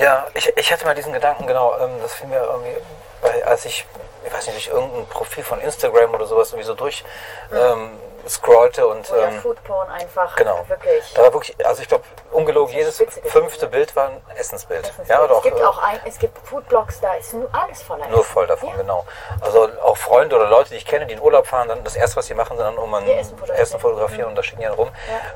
[0.00, 2.76] ja ich, ich hatte mal diesen Gedanken, genau, ähm, das fiel mir irgendwie,
[3.22, 3.86] bei, als ich,
[4.26, 7.04] ich weiß nicht, durch irgendein Profil von Instagram oder sowas irgendwie so durch
[7.52, 11.14] ähm, scrollte und Oder ähm, Foodporn einfach genau, wirklich.
[11.14, 13.70] da war wirklich, also ich glaube, ungelogen, jedes fünfte ja.
[13.70, 14.80] Bild war ein Essensbild.
[14.80, 15.08] Essensbild.
[15.08, 18.06] Ja, oder es auch, gibt auch ein, es gibt Foodblogs, da ist nur alles voller
[18.08, 18.32] Nur Essen.
[18.32, 18.76] voll davon, Ja.
[18.76, 19.06] genau.
[19.40, 22.16] Also auch Freunde oder Leute, die ich kenne, die in Urlaub fahren, dann das erste,
[22.16, 23.62] was sie machen, sind dann um ein Essen fotografieren.
[23.62, 24.90] Essen fotografieren und da schicken die dann rum.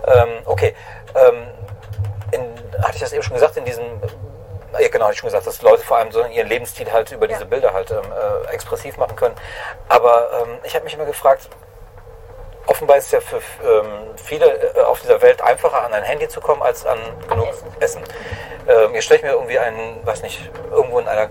[0.07, 0.77] Ähm, okay.
[1.15, 1.47] Ähm,
[2.33, 3.85] in, hatte ich das eben schon gesagt, in diesem
[4.81, 7.27] ja, genau, hatte ich schon gesagt, dass Leute vor allem so ihren Lebensstil halt über
[7.29, 7.47] diese Ja.
[7.47, 9.35] Bilder halt ähm, äh, expressiv machen können.
[9.89, 11.49] Aber ähm, ich habe mich immer gefragt,
[12.67, 16.29] offenbar ist es ja für ähm, viele äh, auf dieser Welt einfacher, an ein Handy
[16.29, 16.99] zu kommen, als an
[17.29, 17.67] genug Essen.
[17.81, 18.03] Essen.
[18.69, 21.29] Ähm, jetzt stelle ich mir irgendwie einen, weiß nicht, irgendwo in einer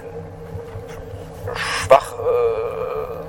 [1.56, 3.21] schwach äh,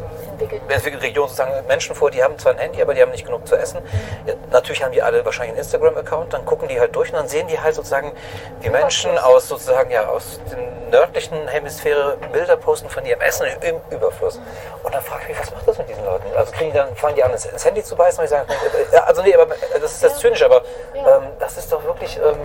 [0.43, 0.71] Entwickelt.
[0.73, 3.47] entwickelten Region sozusagen Menschen vor, die haben zwar ein Handy, aber die haben nicht genug
[3.47, 3.81] zu essen.
[4.27, 7.29] Ja, natürlich haben die alle wahrscheinlich einen Instagram-Account, dann gucken die halt durch und dann
[7.29, 8.13] sehen die halt sozusagen,
[8.61, 13.77] wie Menschen aus sozusagen ja aus den nördlichen Hemisphäre Bilder posten von ihrem Essen im
[13.91, 14.39] Überfluss.
[14.83, 16.25] Und dann frage ich mich, was macht das mit diesen Leuten?
[16.37, 18.95] Also kriegen die dann, fangen die an, ins Handy zu beißen und ich sage, äh,
[18.95, 20.63] ja, also nee, aber das ist jetzt zynisch, aber
[20.95, 21.17] Ja.
[21.17, 22.37] ähm, das ist doch wirklich, ähm,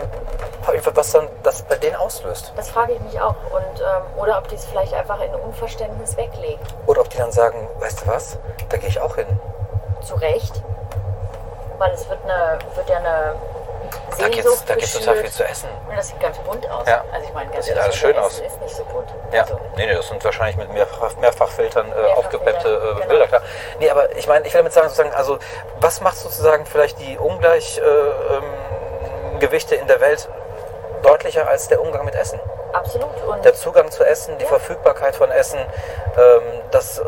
[0.94, 2.54] was dann das bei denen auslöst.
[2.56, 3.36] Das frage ich mich auch.
[3.52, 6.60] Und, ähm, oder ob die es vielleicht einfach in Unverständnis weglegen.
[6.86, 8.38] Oder ob die dann sagen, weißt du was,
[8.70, 9.40] da gehe ich auch hin.
[10.02, 10.62] Zu Recht.
[11.78, 13.36] Weil es wird, eine, wird ja eine
[14.10, 15.70] Da so da gibt's total viel zu essen.
[15.88, 16.86] Und das sieht ganz bunt aus.
[16.86, 17.06] Ja.
[17.14, 18.40] Also ich meine, ganz Das sieht alles schön unser aus.
[18.40, 19.08] Essen ist nicht so bunt.
[19.32, 23.08] Ja, Also, nee, nee, das sind wahrscheinlich mit Mehrfach, Mehrfachfiltern äh, aufgepeppte äh, genau.
[23.08, 23.42] Bilder, klar.
[23.80, 25.40] Nee, aber ich meine, ich will damit sagen, sozusagen, also
[25.80, 30.28] was macht sozusagen vielleicht die Ungleichgewichte äh, ähm, in der Welt
[31.04, 32.42] deutlicher als der Umgang mit Essen?
[32.74, 33.10] Absolut.
[33.28, 34.50] Und Der Zugang zu Essen, die Ja.
[34.50, 36.42] Verfügbarkeit von Essen, ähm,
[36.72, 37.06] das, ähm,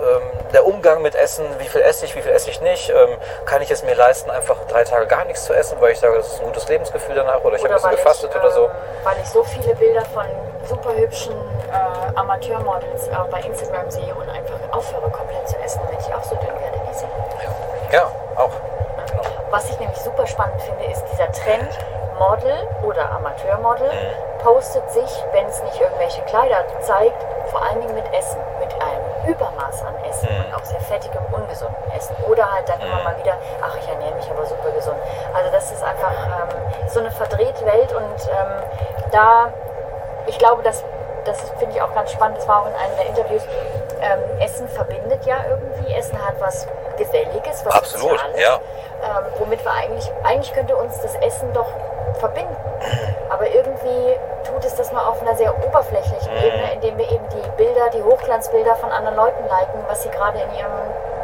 [0.53, 3.62] der Umgang mit Essen, wie viel esse ich, wie viel esse ich nicht, ähm, kann
[3.62, 6.28] ich es mir leisten, einfach drei Tage gar nichts zu essen, weil ich sage, das
[6.28, 8.66] ist ein gutes Lebensgefühl danach oder ich habe ein bisschen gefastet ich, oder so.
[8.66, 8.72] ähm,
[9.03, 10.26] Weil ich so viele Bilder von
[10.68, 11.34] super hübschen
[11.72, 16.24] äh, Amateurmodels äh, bei Instagram sehe und einfach aufhöre komplett zu essen, damit ich auch
[16.24, 17.05] so dünn werde wie sie.
[17.91, 18.51] Ja, auch.
[19.49, 21.70] Was ich nämlich super spannend finde, ist dieser Trend,
[22.20, 22.53] Model
[22.84, 24.43] oder Amateurmodel Mhm.
[24.43, 29.32] postet sich, wenn es nicht irgendwelche Kleider zeigt, vor allen Dingen mit Essen, mit einem
[29.34, 30.45] Übermaß an Essen Mhm.
[30.45, 32.15] und auch sehr fettigem, ungesunden Essen.
[32.30, 34.97] Oder halt dann immer mal wieder, ach, ich ernähre mich aber super gesund.
[35.34, 38.63] Also das ist einfach ähm, so eine verdrehte Welt und ähm,
[39.11, 39.47] da,
[40.28, 40.84] ich glaube, das,
[41.26, 43.43] das finde ich auch ganz spannend, das war auch in einem der Interviews,
[44.01, 46.67] ähm, Essen verbindet ja irgendwie, Essen hat was
[46.97, 48.59] Geselliges, was Absolut, Soziales ja.
[49.04, 51.68] Ähm, womit wir eigentlich, eigentlich könnte uns das Essen doch
[52.20, 52.56] verbinden.
[53.30, 56.43] Aber irgendwie tut es das mal auf einer sehr oberflächlichen Mhm.
[56.43, 60.39] Ebene, indem wir eben die Bilder, die Hochglanzbilder von anderen Leuten liken, was sie gerade
[60.39, 60.72] in ihrem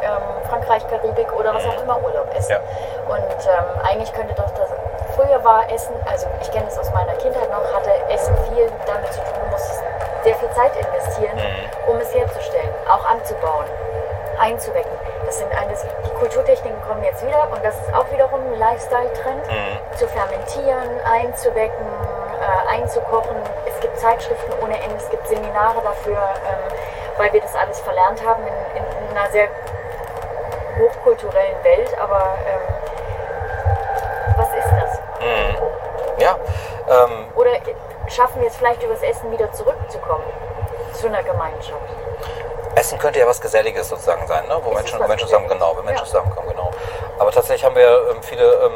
[0.02, 2.52] ähm, Frankreich, Karibik oder was auch immer Urlaub essen.
[2.52, 2.60] Ja.
[3.08, 4.70] Und ähm, eigentlich könnte doch das,
[5.14, 9.12] früher war Essen, also ich kenne es aus meiner Kindheit noch, hatte Essen viel damit
[9.12, 9.82] zu tun, du musstest
[10.22, 11.38] sehr viel Zeit investieren,
[11.86, 13.66] um es herzustellen, auch anzubauen
[14.38, 14.92] einzuwecken.
[15.26, 19.44] Das sind eines, die Kulturtechniken kommen jetzt wieder und das ist auch wiederum ein Lifestyle-Trend,
[19.96, 21.86] zu fermentieren, einzuwecken,
[22.40, 23.36] äh, einzukochen.
[23.66, 26.72] Es gibt Zeitschriften ohne Ende, es gibt Seminare dafür, ähm,
[27.18, 29.48] weil wir das alles verlernt haben in, in einer sehr
[30.78, 31.98] hochkulturellen Welt.
[31.98, 32.74] Aber ähm,
[34.36, 35.00] was ist das?
[36.18, 36.36] Ja,
[36.88, 37.50] ähm, Oder
[38.08, 40.24] schaffen wir es vielleicht übers Essen wieder zurückzukommen
[40.92, 42.05] zu einer Gemeinschaft?
[42.76, 44.60] Essen könnte ja was Geselliges sozusagen sein, ne?
[44.62, 46.04] wo Es Menschen, Menschen zusammen, genau, wo Menschen ja.
[46.04, 46.70] zusammenkommen, genau.
[47.18, 48.72] Aber tatsächlich haben wir ähm, viele ähm,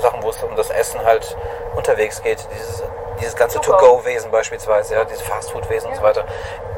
[0.00, 1.36] Sachen, wo es um das Essen halt
[1.74, 2.46] unterwegs geht.
[2.54, 2.82] Dieses,
[3.20, 3.76] dieses ganze To-go.
[3.78, 6.08] To-Go-Wesen beispielsweise, ja, dieses Fastfood-Wesen und so Ja.
[6.08, 6.24] weiter.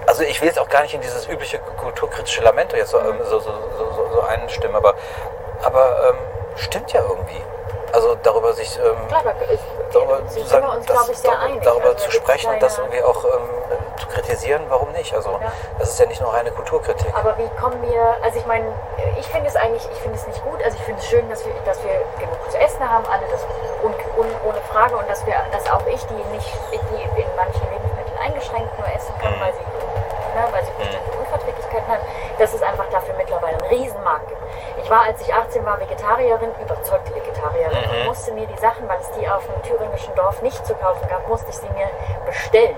[0.06, 3.20] Also ich will jetzt auch gar nicht in dieses übliche kulturkritische Lamento jetzt so, ähm,
[3.22, 4.94] so, so, so, so, einstimmen, aber,
[5.62, 6.16] aber ähm,
[6.56, 7.40] stimmt ja irgendwie.
[7.92, 9.62] Also darüber sich ähm, Klar, da ist,
[9.94, 11.62] darüber, sind zu sagen, uns, das- ich, sehr darüber, einig.
[11.62, 13.48] darüber Also zu sprechen und das irgendwie auch ähm,
[13.98, 15.14] zu kritisieren, warum nicht?
[15.14, 15.52] Also Ja.
[15.78, 17.12] das ist ja nicht nur reine Kulturkritik.
[17.14, 18.66] Aber wie kommen wir, also ich meine,
[19.18, 21.44] ich finde es eigentlich, ich finde es nicht gut, also ich finde es schön, dass
[21.46, 23.40] wir, dass wir genug zu essen haben, alle das
[23.82, 27.62] un, un, ohne Frage und dass wir, dass auch ich, die nicht, die in manchen
[27.70, 31.10] Lebensmitteln eingeschränkt nur essen kann, weil sie, ne, weil sie bestimmte
[31.72, 32.00] Unverträglichkeiten hat,
[32.38, 34.40] dass es einfach dafür mittlerweile einen Riesenmarkt gibt.
[34.82, 38.98] Ich war, als ich 18 war, Vegetarierin, überzeugte Vegetarierin und musste mir die Sachen, weil
[39.00, 41.88] es die auf dem thüringischen Dorf nicht zu kaufen gab, musste ich sie mir
[42.26, 42.76] bestellen.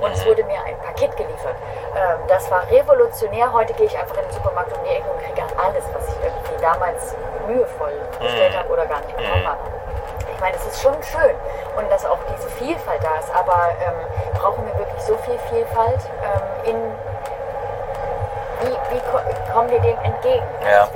[0.00, 1.56] Und es wurde mir ein Paket geliefert.
[1.96, 3.52] Ähm, das war revolutionär.
[3.52, 6.16] Heute gehe ich einfach in den Supermarkt um die Ecke und kriege alles, was ich
[6.22, 7.14] irgendwie damals
[7.46, 9.60] mühevoll bestellt habe oder gar nicht bekommen habe.
[10.34, 11.34] Ich meine, es ist schon schön
[11.76, 13.94] und dass auch diese Vielfalt da ist, aber ähm,
[14.34, 17.13] brauchen wir wirklich so viel Vielfalt ähm, in
[18.60, 19.18] wie, wie ko
[19.52, 20.44] kommen wir dem entgegen?
[20.62, 20.88] Ja.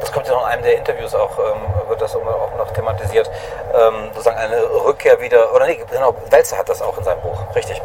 [0.00, 2.22] Das kommt ja noch in einem der Interviews auch, ähm, wird das auch
[2.56, 3.30] noch thematisiert,
[3.74, 7.38] ähm, sozusagen eine Rückkehr wieder, oder nee, genau, Welzer hat das auch in seinem Buch,
[7.54, 7.82] richtig.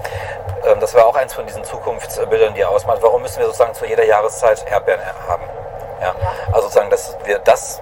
[0.65, 3.01] Ähm, das war auch eins von diesen Zukunftsbildern, die er ausmalt.
[3.03, 5.43] Warum müssen wir sozusagen zu jeder Jahreszeit Erdbeeren haben?
[6.01, 6.15] Ja?
[6.47, 7.81] Also sozusagen, dass wir das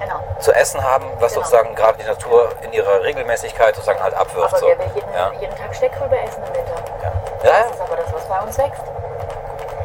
[0.00, 0.20] genau.
[0.38, 1.44] zu essen haben, was Genau.
[1.44, 4.48] sozusagen gerade die Natur in ihrer Regelmäßigkeit sozusagen halt abwirft.
[4.48, 4.66] Aber so.
[4.68, 5.32] will jeden, ja?
[5.40, 6.74] jeden Tag Steckrübe essen im Winter?
[7.02, 7.50] Ja.
[7.50, 8.82] Ja, Das ist aber das, was bei uns wächst.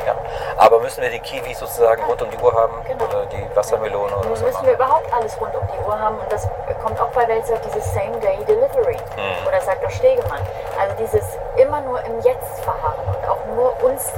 [0.07, 0.15] Ja.
[0.57, 2.73] Aber müssen wir die Kiwis sozusagen rund um die Uhr haben?
[2.87, 3.05] Genau.
[3.05, 6.31] Oder die Wassermelone oder was müssen wir überhaupt alles rund um die Uhr haben und
[6.31, 6.47] das
[6.83, 8.95] kommt auch bei Welzer dieses Same-Day-Delivery.
[8.95, 9.47] Mhm.
[9.47, 10.41] Oder sagt auch Stegemann.
[10.79, 14.11] Also dieses immer nur im Jetzt verharren und auch nur uns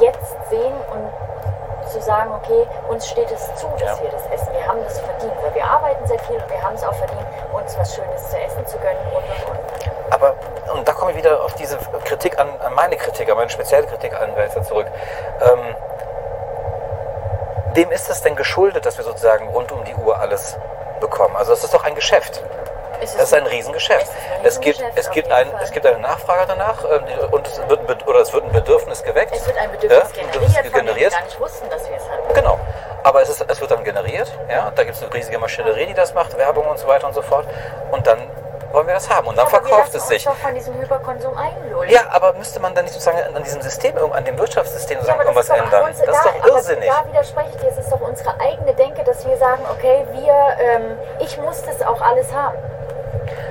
[0.00, 1.10] jetzt sehen und
[1.88, 4.02] zu sagen, okay, uns steht es zu, dass Ja.
[4.02, 4.52] wir das essen.
[4.52, 7.26] Wir haben das verdient, weil wir arbeiten sehr viel und wir haben es auch verdient,
[7.52, 10.12] uns was Schönes zu essen zu gönnen und und und.
[10.12, 10.34] Aber,
[10.76, 13.86] und da komme ich wieder auf diese Kritik an, an meine Kritik, an meine spezielle
[13.86, 14.86] Kritik an Welzer zurück.
[15.40, 15.74] Ähm,
[17.74, 20.56] wem ist es denn geschuldet, dass wir sozusagen rund um die Uhr alles
[21.00, 21.36] bekommen?
[21.36, 22.42] Also das ist doch ein Geschäft.
[22.98, 24.06] Es Das ist ein Riesengeschäft.
[24.06, 27.46] Es ist Es ein gibt, es gibt, ein, es gibt eine Nachfrage danach ähm, und
[27.46, 29.34] es wird, oder es wird ein Bedürfnis geweckt.
[29.36, 31.12] Es wird ein Bedürfnis Ja, generiert, generiert.
[31.12, 32.32] gar nicht wussten, dass wir es hatten.
[32.32, 32.58] Genau.
[33.02, 34.32] Aber es, ist, es wird dann generiert.
[34.48, 34.72] Ja?
[34.74, 37.20] Da gibt es eine riesige Maschinerie, die das macht, Werbung und so weiter und so
[37.20, 37.46] fort.
[37.90, 38.18] Und dann
[38.72, 39.26] wollen wir das haben.
[39.28, 40.24] Und dann Aber wir verkauft es sich.
[40.24, 41.90] doch von diesem Hyperkonsum einlullen.
[41.90, 45.20] Ja, aber müsste man dann nicht sozusagen an diesem System, an dem Wirtschaftssystem Ja, sozusagen
[45.20, 45.84] aber irgendwas das ändern?
[45.88, 46.90] unsere- Das ist doch irrsinnig.
[46.92, 50.06] Aber da widerspreche ich dir, es ist doch unsere eigene Denke, dass wir sagen, okay,
[50.12, 52.56] wir, ähm, ich muss das auch alles haben.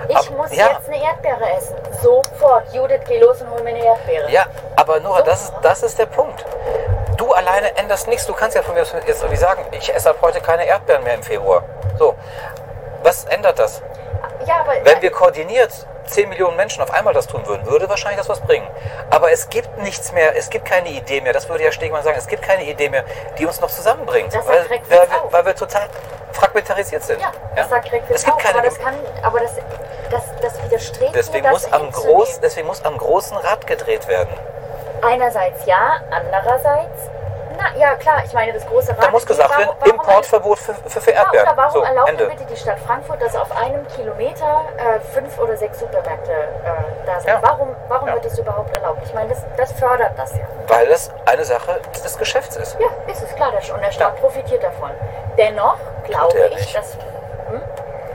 [0.07, 0.68] Ich Ab- muss ja.
[0.68, 1.76] jetzt eine Erdbeere essen.
[2.01, 2.72] Sofort.
[2.74, 4.30] Judith, geh los und hol mir eine Erdbeere.
[4.30, 4.45] Ja,
[4.76, 6.45] aber Nora, das ist, das ist der Punkt.
[7.18, 8.26] Du alleine änderst nichts.
[8.28, 11.16] Du kannst ja von mir jetzt irgendwie sagen, ich esse ab heute keine Erdbeeren mehr
[11.16, 11.63] im Februar.
[11.97, 12.13] So,
[13.03, 13.82] was ändert das?
[14.46, 15.72] Ja, aber Wenn wir koordiniert
[16.08, 18.68] 10 Millionen Menschen auf einmal das tun würden, würde wahrscheinlich das was bringen.
[19.10, 22.18] Aber es gibt nichts mehr, es gibt keine Idee mehr, das würde ja Stegmann sagen,
[22.18, 23.04] es gibt keine Idee mehr,
[23.38, 24.34] die uns noch zusammenbringt.
[24.34, 25.88] Das weil, weil, Fitz wir, weil wir total
[26.32, 27.22] fragmentarisiert sind.
[27.22, 29.52] ja, das sagt Es gibt auch, keine aber das kann, aber das,
[30.12, 32.16] das, das widerstrebt Deswegen mir, muss, das am hinzunehmen.
[32.16, 34.34] groß, deswegen muss am großen Rad gedreht werden.
[35.02, 37.10] Einerseits ja, andererseits,
[37.58, 39.03] na ja klar, ich meine, das große Rad...
[39.06, 41.47] Da muss gesagt werden, Importverbot für, für, für Ja, Erdbeeren.
[41.47, 42.26] oder warum so, erlaubt Ende.
[42.28, 47.20] bitte die Stadt Frankfurt, dass auf einem Kilometer äh, fünf oder sechs Supermärkte äh, da
[47.20, 47.30] sind?
[47.30, 47.39] Ja.
[47.41, 48.14] Warum, warum Ja.
[48.16, 49.01] wird das überhaupt erlaubt?
[49.03, 50.45] Ich meine, das, das fördert das ja.
[50.68, 52.78] Weil es eine Sache des Geschäfts ist.
[52.80, 54.22] Ja, ist es klar, und der Staat Ja.
[54.22, 54.91] profitiert davon.
[55.38, 56.97] Dennoch glaube ich, dass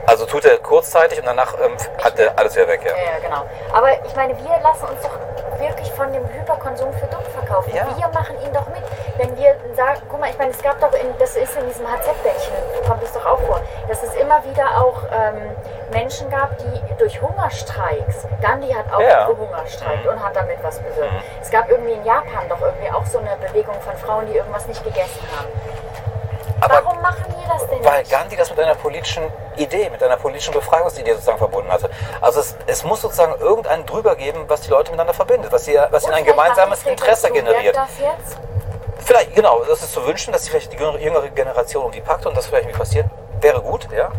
[0.07, 2.81] Also tut er kurzzeitig und danach ähm, hat er alles wieder weg.
[2.85, 2.91] Ja.
[2.91, 3.43] Ja, ja, genau.
[3.73, 5.11] Aber ich meine, wir lassen uns doch
[5.59, 7.71] wirklich von dem Hyperkonsum für dumm verkaufen.
[7.75, 7.85] Ja.
[7.95, 8.81] Wir machen ihn doch mit.
[9.17, 11.85] Wenn wir sagen, guck mal, ich meine, es gab doch, in, das ist in diesem
[11.85, 12.53] HZ-Bändchen,
[12.87, 15.55] kommt es doch auch vor, dass es immer wieder auch ähm,
[15.93, 19.27] Menschen gab, die durch Hungerstreiks, Gandhi hat auch Ja.
[19.27, 20.11] gehungerstreikt Mhm.
[20.11, 21.11] und hat damit was bewirkt.
[21.13, 21.21] Mhm.
[21.41, 24.65] Es gab irgendwie in Japan doch irgendwie auch so eine Bewegung von Frauen, die irgendwas
[24.67, 25.47] nicht gegessen haben.
[26.77, 28.11] Aber Warum machen wir das denn weil nicht?
[28.11, 29.23] Gandhi das mit einer politischen
[29.57, 31.89] Idee, mit einer politischen Befreiungsidee sozusagen verbunden hatte.
[32.21, 35.79] Also es, es muss sozusagen irgendeinen drüber geben, was die Leute miteinander verbindet, was, sie,
[35.91, 37.75] was ihnen ein gemeinsames die Interesse generiert.
[37.75, 38.37] Das jetzt?
[39.03, 42.37] Vielleicht, genau, das ist zu wünschen, dass sich vielleicht die jüngere- Generation irgendwie packt und
[42.37, 43.05] das vielleicht irgendwie passiert.
[43.41, 44.11] Wäre gut, ja.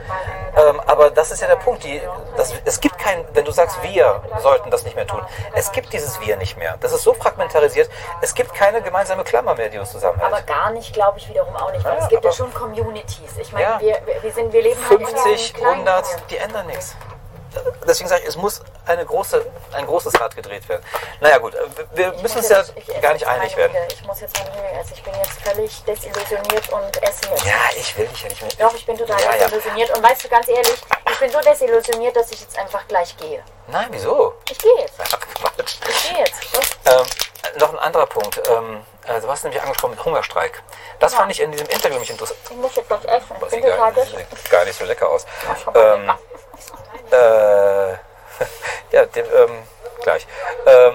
[0.56, 1.84] Ähm, aber das ist ja der Punkt.
[1.84, 2.00] Die,
[2.36, 5.22] das, es gibt kein, wenn du sagst, wir sollten das nicht mehr tun,
[5.54, 6.76] es gibt dieses Wir nicht mehr.
[6.80, 7.88] Das ist so fragmentarisiert,
[8.20, 10.32] es gibt keine gemeinsame Klammer mehr, die uns zusammenhält.
[10.32, 11.84] Aber gar nicht, glaube ich, wiederum auch nicht.
[11.84, 13.38] Weil Ja, es gibt ja schon Communities.
[13.38, 13.80] Ich meine, Ja.
[13.80, 16.22] wir, wir, sind, wir leben halt in 50, diesen kleinen 100, Teilen.
[16.30, 16.96] die ändern nichts.
[17.86, 20.84] Deswegen sage ich, es muss eine große, ein großes Rad gedreht werden.
[21.20, 21.54] Naja gut,
[21.94, 23.76] wir Ich müssen uns ja ich gar nicht einig werden.
[23.92, 24.92] Ich muss jetzt meine Nudeln essen.
[24.94, 27.44] Ich bin jetzt völlig desillusioniert und esse jetzt.
[27.44, 28.50] Ja, ich will dich ja nicht mehr.
[28.68, 29.44] Doch, ich bin total ja, ja.
[29.44, 29.96] desillusioniert.
[29.96, 30.80] Und weißt du, ganz ehrlich,
[31.10, 33.42] ich bin so desillusioniert, dass ich jetzt einfach gleich gehe.
[33.68, 34.34] Nein, wieso?
[34.50, 34.94] Ich gehe jetzt.
[34.98, 35.18] Ach.
[35.68, 36.40] Ich gehe jetzt.
[36.86, 37.06] Ähm,
[37.58, 38.40] noch ein anderer Punkt.
[38.48, 40.62] Ähm, äh, du hast nämlich angesprochen mit Hungerstreik.
[41.00, 41.18] Das Ja.
[41.18, 42.38] fand ich in diesem Interview nicht interessant.
[42.50, 43.26] ich muss jetzt was essen.
[43.34, 44.06] Ich Das bin sieht total gar,
[44.50, 45.26] gar nicht so lecker aus.
[45.66, 46.12] mal Ähm,
[47.12, 47.92] äh,
[48.92, 49.62] ja, dem, ähm,
[50.02, 50.26] gleich.
[50.66, 50.94] Ähm,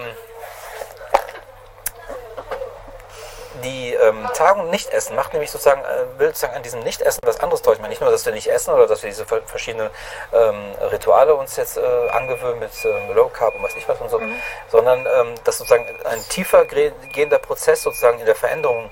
[3.64, 7.62] die ähm, Tagung Nichtessen macht nämlich sozusagen, äh, will sozusagen an diesem Nichtessen was anderes
[7.64, 7.78] deutlich.
[7.78, 9.90] Ich meine, nicht nur, dass wir nicht essen oder dass wir diese ver- verschiedenen
[10.32, 14.10] ähm, Rituale uns jetzt äh, angewöhnen mit ähm, Low Carb und was ich was und
[14.10, 14.22] so,
[14.70, 18.92] sondern ähm, dass sozusagen ein tiefer gehender Prozess sozusagen in der Veränderung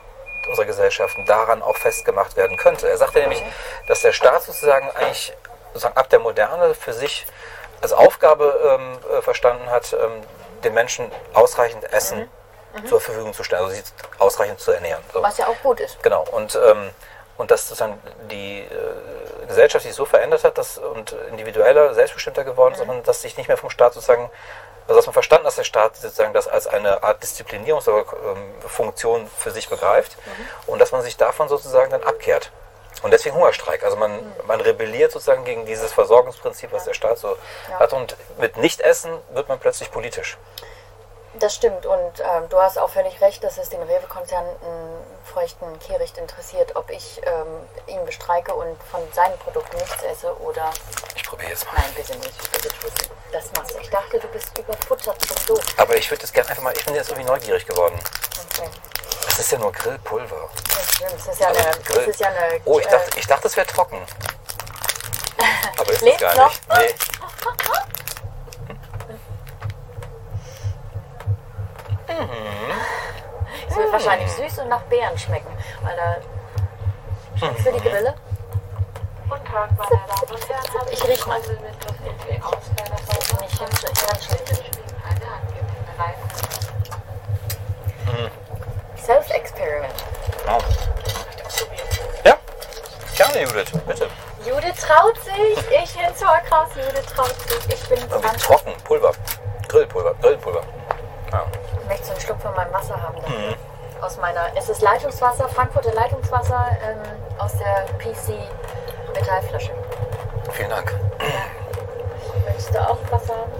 [0.49, 2.87] unserer Gesellschaften daran auch festgemacht werden könnte.
[2.87, 3.43] Er sagte nämlich,
[3.87, 5.33] dass der Staat sozusagen eigentlich
[5.75, 7.25] sozusagen ab der Moderne für sich
[7.81, 10.23] als Aufgabe ähm, äh, verstanden hat, ähm,
[10.63, 12.29] den Menschen ausreichend Essen
[12.89, 13.83] zur Verfügung zu stellen, also sie
[14.19, 15.01] ausreichend zu ernähren.
[15.13, 15.23] So.
[15.23, 16.03] Was ja auch gut ist.
[16.03, 16.25] Genau.
[16.31, 16.89] Und, ähm,
[17.37, 17.97] und dass sozusagen
[18.29, 23.21] die äh, Gesellschaft sich so verändert hat dass, und individueller, selbstbestimmter geworden ist, sondern dass
[23.21, 24.29] sich nicht mehr vom Staat sozusagen,
[24.87, 29.69] also dass man verstanden, dass der Staat sozusagen das als eine Art Disziplinierungsfunktion für sich
[29.69, 30.17] begreift
[30.67, 32.51] und dass man sich davon sozusagen dann abkehrt.
[33.03, 33.83] Und deswegen Hungerstreik.
[33.83, 37.37] Also man, man rebelliert sozusagen gegen dieses Versorgungsprinzip, was der Staat so
[37.69, 37.79] Ja.
[37.79, 37.93] hat.
[37.93, 40.37] Und mit Nichtessen wird man plötzlich politisch.
[41.37, 45.77] Das stimmt und ähm, du hast auch völlig recht, dass es den Rewe-Konzern einen feuchten
[45.79, 50.71] Kehricht interessiert, ob ich ähm, ihn bestreike und von seinen Produkten nichts esse oder
[51.13, 51.73] Ich probiere jetzt mal.
[51.75, 52.69] nein, bitte nicht, bitte.
[53.33, 53.79] Das machst du.
[53.79, 55.65] Ich dachte, du bist überfuttert zum Doof.
[55.75, 57.99] Aber ich würde das gerne einfach mal, ich bin jetzt irgendwie neugierig geworden.
[58.53, 58.69] Okay.
[59.25, 60.49] Das ist ja nur Grillpulver.
[60.69, 62.89] Das stimmt, das ist ja Aber eine, das Grill- ist ja eine Oh, ich äh,
[62.91, 64.01] dachte, ich dachte, es wäre trocken.
[65.77, 66.49] Aber ist es Lebt gar noch?
[66.49, 66.61] nicht.
[66.69, 66.95] Nee.
[73.69, 75.51] es wird wahrscheinlich süß und nach Beeren schmecken,
[75.83, 76.17] weil da
[77.39, 78.13] du die Grille?
[79.29, 80.87] Guten Tag, meine Damen und Herren.
[80.91, 81.39] Ich riech mal.
[81.39, 81.49] Mit
[81.83, 83.41] das Entwicklungsfelder Sauber.
[83.41, 83.87] Nicht ganz so-
[89.05, 89.93] Self-Experiment.
[90.47, 90.57] Oh.
[92.23, 92.37] Ja,
[93.15, 94.07] gerne, Judith, bitte.
[94.45, 98.37] Judith traut sich, ich bin so krass, Judith traut sich, ich bin Irgendwie dran.
[98.37, 99.11] trocken, Pulver.
[99.67, 100.61] Grillpulver, Grillpulver.
[101.31, 101.45] Ja.
[101.81, 103.17] Ich möchte so einen Schluck von meinem Wasser haben.
[103.17, 103.55] Mhm.
[104.01, 106.99] Aus meiner, es ist Leitungswasser, Frankfurter Leitungswasser ähm,
[107.39, 108.33] aus der PC
[109.13, 109.71] Metallflasche.
[110.51, 110.93] Vielen Dank.
[112.45, 113.51] Möchtest du auch Wasser haben?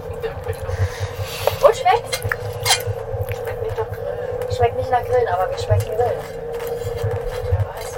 [1.64, 2.18] Und schmeckt's?
[3.34, 4.45] Schmeckt nicht nach Grill.
[4.56, 6.20] Schmeckt nicht nach Grillen, aber wie schmeckt ein Grillen?
[7.50, 7.92] Wer weiß.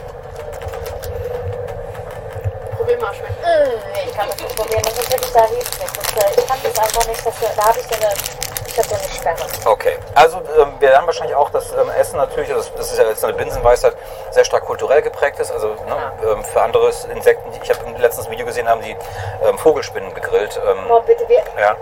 [2.76, 3.40] Probier mal, schmeckt.
[3.40, 3.46] Mmh,
[3.92, 5.92] nee, ich kann das nicht probieren, das ist wirklich da hilft nichts.
[6.14, 8.12] Das, äh, ich fand das einfach nicht, dass wir, da habe ich so eine,
[8.66, 9.46] ich habe so eine Sperre.
[9.66, 13.04] Okay, also ähm, wir lernen wahrscheinlich auch, dass ähm, Essen natürlich, das, das ist ja
[13.04, 13.94] jetzt eine Binsenweisheit,
[14.32, 15.52] sehr stark kulturell geprägt ist.
[15.52, 18.96] Also ne, ähm, für andere Insekten, ich habe letztens ein Video gesehen, haben die
[19.46, 20.60] ähm, Vogelspinnen gegrillt.
[20.68, 21.76] Ähm, Oh, bitte, wir, ja.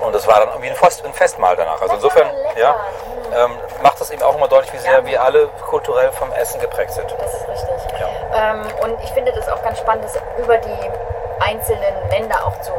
[0.00, 1.80] Und das war dann irgendwie ein, Fest, ein Festmahl danach.
[1.80, 2.74] Also insofern ja,
[3.36, 6.92] ähm, macht das eben auch immer deutlich, wie sehr wir alle kulturell vom Essen geprägt
[6.92, 7.14] sind.
[7.18, 8.00] Das ist richtig.
[8.00, 8.08] Ja.
[8.52, 10.90] Ähm, und ich finde das auch ganz spannend, das über die
[11.40, 12.72] einzelnen Länder auch zu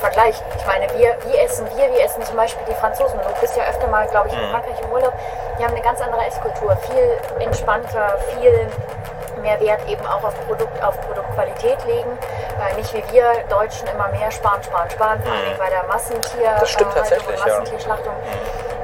[0.00, 0.44] vergleichen.
[0.56, 1.90] Ich meine, wir, wie essen wir?
[1.92, 3.18] Wir essen zum Beispiel die Franzosen.
[3.18, 4.50] Du bist ja öfter mal, glaube ich, in Mhm.
[4.50, 5.12] Frankreich im Urlaub.
[5.58, 6.76] Die haben eine ganz andere Esskultur.
[6.76, 8.68] Viel entspannter, viel
[9.40, 12.10] mehr Wert eben auch auf, Produkt, auf Produktqualität legen.
[12.60, 16.50] Äh, nicht wie wir Deutschen immer mehr sparen, sparen, sparen, vor allem bei der Massentier,
[16.50, 16.60] Mhm.
[16.60, 17.58] Das stimmt äh, tatsächlich, und ja.
[17.58, 18.12] Massentierschlachtung.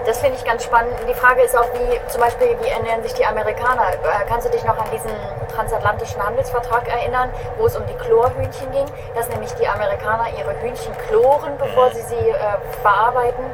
[0.05, 0.94] Das finde ich ganz spannend.
[1.09, 3.92] Die Frage ist auch, wie zum Beispiel, wie ernähren sich die Amerikaner?
[3.92, 5.12] Äh, Kannst du dich noch an diesen
[5.55, 8.86] transatlantischen Handelsvertrag erinnern, wo es um die Chlorhühnchen ging?
[9.14, 11.92] Dass nämlich die Amerikaner ihre Hühnchen chloren, bevor Mhm.
[11.92, 12.34] sie sie äh,
[12.82, 13.44] verarbeiten,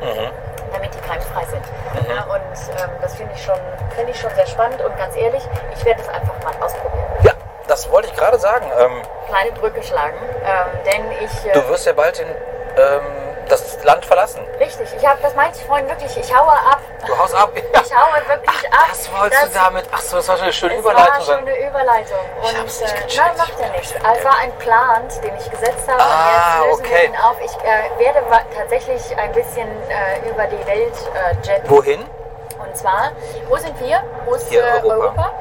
[0.72, 1.62] damit die keimfrei sind.
[1.62, 2.10] Mhm.
[2.14, 3.60] Ja, und ähm, das finde ich, schon-
[3.94, 5.42] finde ich schon sehr spannend und ganz ehrlich,
[5.74, 7.04] ich werde es einfach mal ausprobieren.
[7.22, 7.32] Ja,
[7.66, 8.66] das wollte ich gerade sagen.
[8.78, 11.46] Ähm, Kleine Brücke schlagen, ähm, denn ich...
[11.46, 14.40] äh, du wirst ja bald in, ähm, das Land verlassen.
[14.60, 16.80] Richtig, ich habe, das meinte ich vorhin wirklich, ich haue ab.
[17.06, 17.50] Du haust ab.
[17.88, 18.86] Ich haue wirklich ab.
[18.90, 19.84] Das wolltest Das- du damit.
[19.92, 21.12] Achso, das war schon eine schöne Es Überleitung.
[21.14, 22.18] war schon eine Überleitung.
[22.42, 23.16] Ich Und hab's nicht äh, gecheckt.
[23.16, 23.94] nein, macht ja nichts.
[24.04, 26.02] Also, Es war ein Plan, den ich gesetzt habe.
[26.02, 26.94] Ah, und jetzt lösen okay.
[26.94, 27.36] wir ihn auf.
[27.40, 28.22] Ich äh, werde
[28.56, 31.70] tatsächlich ein bisschen äh, über die Welt äh, jetten.
[31.70, 32.04] Wohin?
[32.68, 33.12] Und zwar,
[33.48, 34.02] wo sind wir?
[34.26, 35.32] Wo ist Hier, äh, Europa.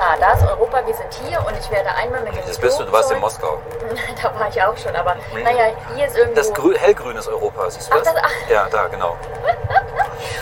[0.00, 2.78] Ah, da ist Europa, wir sind hier und ich werde einmal mit dem Das bist
[2.78, 3.58] du, du warst in Moskau.
[4.22, 6.36] da war ich auch schon, aber naja, hier ist irgendwo...
[6.36, 8.14] Das grü hellgrünes Europa, siehst du Ach, das?
[8.14, 8.50] das- ach.
[8.50, 9.16] Ja, da, genau.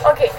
[0.05, 0.31] Okay,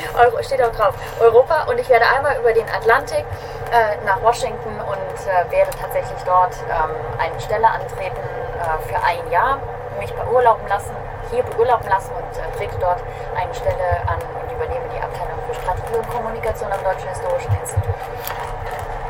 [0.42, 0.94] steht auch drauf.
[1.20, 3.26] Europa und ich werde einmal über den Atlantik
[3.72, 9.30] äh, nach Washington und äh, werde tatsächlich dort ähm, eine Stelle antreten äh, für ein
[9.32, 9.60] Jahr,
[10.00, 10.96] mich beurlauben lassen,
[11.32, 13.02] hier beurlauben lassen und äh, trete dort
[13.36, 14.20] eine Stelle an
[14.60, 17.84] und übernehme die Abteilung für Strategie und Kommunikation am Deutschen Historischen Institut.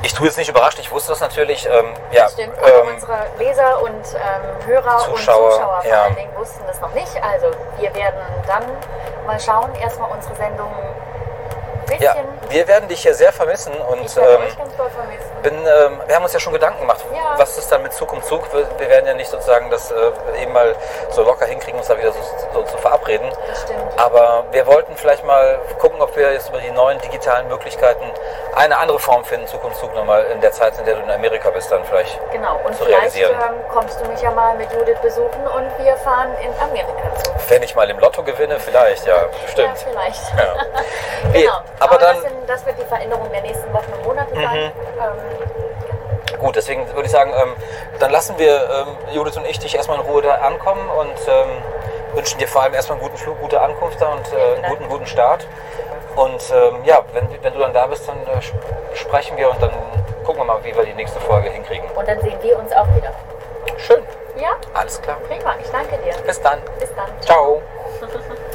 [0.01, 1.65] Ich tue jetzt nicht überrascht, ich wusste das natürlich.
[1.65, 5.91] Ähm, ja, Das stimmt, aber ähm, unsere Leser und ähm, Hörer Zuschauer, und Zuschauer vor
[5.91, 6.03] ja.
[6.03, 7.11] allen Dingen wussten das noch nicht.
[7.21, 8.63] Also wir werden dann
[9.25, 10.71] mal schauen, erstmal unsere Sendung
[11.91, 12.27] ein ja, bisschen...
[12.49, 15.28] wir werden dich hier sehr vermissen und ich werde ähm, euch ganz doll vermissen.
[15.41, 17.37] Bin, ähm, wir haben uns ja schon Gedanken gemacht, Ja.
[17.37, 18.51] was ist dann mit Zug um Zug.
[18.53, 19.95] Wir, wir werden ja nicht sozusagen das äh,
[20.41, 20.75] eben mal
[21.11, 22.19] so locker hinkriegen, uns da wieder so,
[22.53, 23.29] so zu verabreden.
[23.47, 23.79] Das stimmt.
[23.99, 28.03] Aber wir wollten vielleicht mal gucken, ob wir jetzt über die neuen digitalen Möglichkeiten
[28.55, 31.11] eine andere Form finden, Zug um Zug nochmal in der Zeit, in der du in
[31.11, 32.19] Amerika bist, dann vielleicht.
[32.31, 33.31] Genau, und zu vielleicht realisieren.
[33.33, 37.31] ähm, kommst du mich ja mal mit Judith besuchen und wir fahren in Amerika zu.
[37.49, 39.77] Wenn ich mal im Lotto gewinne, vielleicht, ja, Ja, bestimmt.
[39.77, 40.21] vielleicht.
[40.37, 40.55] Ja.
[41.33, 41.51] Genau.
[41.79, 42.21] aber dann, Mhm.
[42.23, 44.55] das, sind, das wird die Veränderung der nächsten Wochen und Monate sein.
[44.55, 44.71] Ähm,
[46.39, 47.53] gut, deswegen würde ich sagen, ähm,
[47.99, 51.49] dann lassen wir ähm, Judith und ich dich erstmal in Ruhe da ankommen und ähm,
[52.13, 54.89] wünschen dir vor allem erstmal einen guten Flug, gute Ankunft da und äh, einen guten,
[54.89, 55.45] guten Start.
[56.15, 58.57] Und ähm, ja, wenn, wenn du dann da bist, dann äh, sp-
[58.93, 59.71] sprechen wir und dann
[60.23, 61.89] gucken wir mal, wie wir die nächste Folge hinkriegen.
[61.91, 63.11] und dann sehen wir uns auch wieder.
[63.77, 64.03] Schön,
[64.37, 65.17] Ja, alles klar.
[65.27, 65.55] prima.
[65.61, 66.13] Ich danke dir.
[66.25, 66.59] Bis dann.
[66.79, 67.09] Bis dann.
[67.21, 67.61] Ciao.